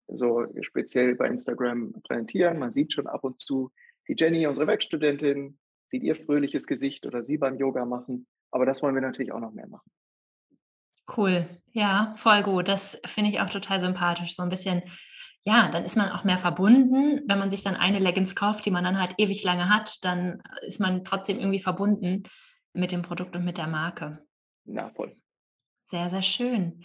so 0.08 0.46
speziell 0.62 1.14
bei 1.14 1.26
Instagram 1.28 1.92
präsentieren. 2.02 2.58
Man 2.58 2.72
sieht 2.72 2.92
schon 2.92 3.06
ab 3.06 3.24
und 3.24 3.40
zu 3.40 3.70
die 4.08 4.16
Jenny, 4.18 4.46
unsere 4.46 4.66
Werkstudentin, 4.66 5.58
sieht 5.86 6.02
ihr 6.02 6.16
fröhliches 6.16 6.66
Gesicht 6.66 7.06
oder 7.06 7.22
sie 7.22 7.38
beim 7.38 7.58
Yoga 7.58 7.84
machen. 7.84 8.26
Aber 8.50 8.66
das 8.66 8.82
wollen 8.82 8.94
wir 8.94 9.02
natürlich 9.02 9.32
auch 9.32 9.40
noch 9.40 9.52
mehr 9.52 9.68
machen. 9.68 9.88
Cool, 11.16 11.46
ja, 11.72 12.12
voll 12.16 12.42
gut. 12.42 12.68
Das 12.68 13.00
finde 13.06 13.30
ich 13.30 13.40
auch 13.40 13.50
total 13.50 13.80
sympathisch. 13.80 14.34
So 14.34 14.42
ein 14.42 14.48
bisschen, 14.48 14.82
ja, 15.44 15.70
dann 15.70 15.84
ist 15.84 15.96
man 15.96 16.10
auch 16.10 16.24
mehr 16.24 16.38
verbunden. 16.38 17.22
Wenn 17.26 17.38
man 17.38 17.50
sich 17.50 17.62
dann 17.62 17.76
eine 17.76 17.98
Leggings 17.98 18.34
kauft, 18.34 18.66
die 18.66 18.70
man 18.70 18.84
dann 18.84 18.98
halt 18.98 19.14
ewig 19.18 19.42
lange 19.42 19.68
hat, 19.68 19.98
dann 20.02 20.42
ist 20.62 20.80
man 20.80 21.04
trotzdem 21.04 21.38
irgendwie 21.38 21.60
verbunden 21.60 22.24
mit 22.72 22.92
dem 22.92 23.02
Produkt 23.02 23.34
und 23.36 23.44
mit 23.44 23.58
der 23.58 23.66
Marke. 23.66 24.24
Na, 24.64 24.90
voll. 24.90 25.16
Sehr, 25.90 26.08
sehr 26.08 26.22
schön. 26.22 26.84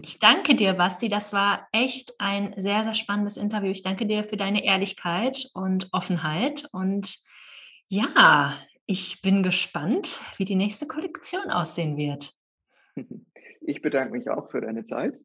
Ich 0.00 0.20
danke 0.20 0.54
dir, 0.54 0.74
Basti. 0.74 1.08
Das 1.08 1.32
war 1.32 1.66
echt 1.72 2.14
ein 2.20 2.54
sehr, 2.56 2.84
sehr 2.84 2.94
spannendes 2.94 3.36
Interview. 3.36 3.72
Ich 3.72 3.82
danke 3.82 4.06
dir 4.06 4.22
für 4.22 4.36
deine 4.36 4.64
Ehrlichkeit 4.64 5.50
und 5.54 5.88
Offenheit. 5.90 6.68
Und 6.72 7.18
ja, 7.88 8.56
ich 8.86 9.20
bin 9.22 9.42
gespannt, 9.42 10.20
wie 10.36 10.44
die 10.44 10.54
nächste 10.54 10.86
Kollektion 10.86 11.50
aussehen 11.50 11.96
wird. 11.96 12.32
Ich 13.66 13.80
bedanke 13.80 14.12
mich 14.12 14.28
auch 14.28 14.50
für 14.50 14.60
deine 14.60 14.84
Zeit. 14.84 15.18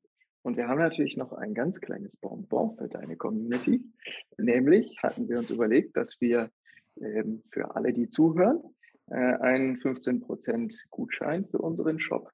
Und 0.44 0.56
wir 0.56 0.70
haben 0.70 0.80
natürlich 0.80 1.18
noch 1.18 1.34
ein 1.34 1.54
ganz 1.54 1.82
kleines 1.82 2.16
Bonbon 2.16 2.78
für 2.78 2.88
deine 2.88 3.18
Community. 3.18 3.84
Nämlich 4.38 4.98
hatten 5.04 5.28
wir 5.28 5.40
uns 5.40 5.50
überlegt, 5.50 5.98
dass 5.98 6.22
wir 6.22 6.50
ähm, 7.02 7.44
für 7.52 7.76
alle, 7.76 7.92
die 7.92 8.10
zuhören, 8.10 8.64
äh, 9.08 9.16
einen 9.18 9.76
15% 9.76 10.84
Gutschein 10.90 11.46
für 11.50 11.58
unseren 11.58 12.00
Shop 12.00 12.32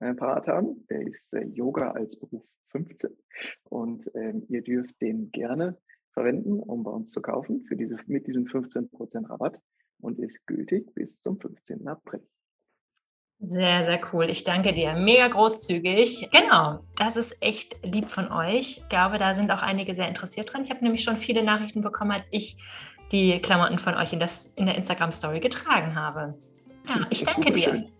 äh, 0.00 0.14
parat 0.14 0.48
haben. 0.48 0.86
Der 0.88 1.02
ist 1.02 1.32
äh, 1.34 1.44
Yoga 1.44 1.92
als 1.92 2.18
Beruf 2.18 2.44
15 2.66 3.10
und 3.64 4.10
ähm, 4.14 4.44
ihr 4.48 4.62
dürft 4.62 5.00
den 5.00 5.30
gerne 5.32 5.78
verwenden, 6.12 6.60
um 6.60 6.82
bei 6.82 6.90
uns 6.90 7.12
zu 7.12 7.22
kaufen 7.22 7.62
für 7.62 7.76
diese, 7.76 7.96
mit 8.06 8.26
diesem 8.26 8.44
15% 8.44 9.28
Rabatt 9.28 9.60
und 10.00 10.18
ist 10.18 10.46
gültig 10.46 10.92
bis 10.94 11.20
zum 11.20 11.38
15. 11.38 11.86
April. 11.86 12.22
Sehr, 13.42 13.84
sehr 13.84 14.00
cool. 14.12 14.28
Ich 14.28 14.44
danke 14.44 14.74
dir. 14.74 14.92
Mega 14.94 15.26
großzügig. 15.28 16.28
Genau, 16.30 16.80
das 16.96 17.16
ist 17.16 17.34
echt 17.40 17.74
lieb 17.82 18.08
von 18.08 18.30
euch. 18.30 18.78
Ich 18.78 18.88
glaube, 18.90 19.16
da 19.16 19.34
sind 19.34 19.50
auch 19.50 19.62
einige 19.62 19.94
sehr 19.94 20.08
interessiert 20.08 20.52
dran. 20.52 20.62
Ich 20.62 20.70
habe 20.70 20.84
nämlich 20.84 21.02
schon 21.02 21.16
viele 21.16 21.42
Nachrichten 21.42 21.80
bekommen, 21.80 22.10
als 22.10 22.28
ich 22.32 22.58
die 23.12 23.40
Klamotten 23.40 23.78
von 23.78 23.94
euch 23.94 24.12
in, 24.12 24.20
das, 24.20 24.46
in 24.56 24.66
der 24.66 24.74
Instagram-Story 24.74 25.40
getragen 25.40 25.94
habe. 25.94 26.38
Ja, 26.86 27.06
ich 27.08 27.24
danke 27.24 27.50
dir. 27.50 27.62
Schön. 27.62 27.92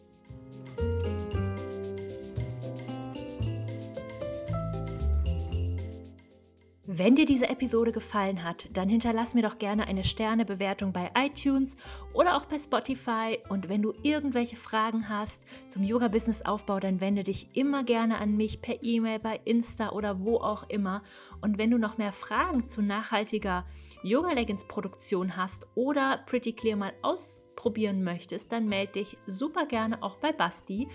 Wenn 7.01 7.17
dir 7.17 7.25
diese 7.25 7.49
Episode 7.49 7.93
gefallen 7.93 8.45
hat, 8.45 8.69
dann 8.75 8.91
hinterlass 8.91 9.33
mir 9.33 9.41
doch 9.41 9.57
gerne 9.57 9.87
eine 9.87 10.05
Sternebewertung 10.05 10.93
bei 10.93 11.11
iTunes 11.17 11.79
oder 12.13 12.37
auch 12.37 12.45
bei 12.45 12.59
Spotify. 12.59 13.39
Und 13.49 13.71
wenn 13.71 13.81
du 13.81 13.95
irgendwelche 14.03 14.57
Fragen 14.57 15.09
hast 15.09 15.43
zum 15.67 15.83
Yoga-Business-Aufbau, 15.83 16.79
dann 16.79 17.01
wende 17.01 17.25
dich 17.25 17.57
immer 17.57 17.85
gerne 17.85 18.19
an 18.19 18.37
mich 18.37 18.61
per 18.61 18.83
E-Mail, 18.83 19.19
bei 19.19 19.41
Insta 19.47 19.93
oder 19.93 20.23
wo 20.23 20.41
auch 20.41 20.69
immer. 20.69 21.03
Und 21.41 21.57
wenn 21.57 21.71
du 21.71 21.79
noch 21.79 21.97
mehr 21.97 22.13
Fragen 22.13 22.67
zu 22.67 22.83
nachhaltiger 22.83 23.65
Yoga-Leggings-Produktion 24.03 25.39
hast 25.39 25.69
oder 25.75 26.19
Pretty 26.27 26.53
Clear 26.53 26.77
mal 26.77 26.93
ausprobieren 27.01 28.05
möchtest, 28.05 28.53
dann 28.53 28.69
melde 28.69 28.93
dich 28.93 29.17
super 29.27 29.65
gerne 29.65 30.03
auch 30.03 30.19
bei 30.19 30.33
Basti. 30.33 30.87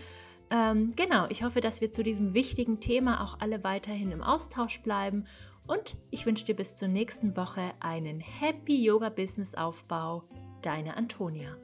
Ähm, 0.52 0.94
genau, 0.96 1.26
ich 1.30 1.41
hoffe, 1.41 1.62
dass 1.62 1.82
wir 1.82 1.89
zu 1.89 2.04
diesem 2.04 2.36
wichtigen 2.36 2.80
Thema 2.80 3.24
auch 3.24 3.39
alle 3.39 3.63
weiterhin 3.63 4.12
im 4.12 4.22
Austausch 4.22 4.84
bleiben 4.84 5.26
und 5.67 5.95
ich 6.12 6.25
wünsche 6.25 6.45
dir 6.45 6.56
bis 6.56 6.75
zur 6.75 6.88
nächsten 6.88 7.36
Woche 7.36 7.73
einen 7.80 8.19
Happy 8.19 8.84
Yoga 8.84 9.10
Business 9.10 9.56
Aufbau. 9.56 10.23
Deine 10.62 10.97
Antonia. 10.97 11.58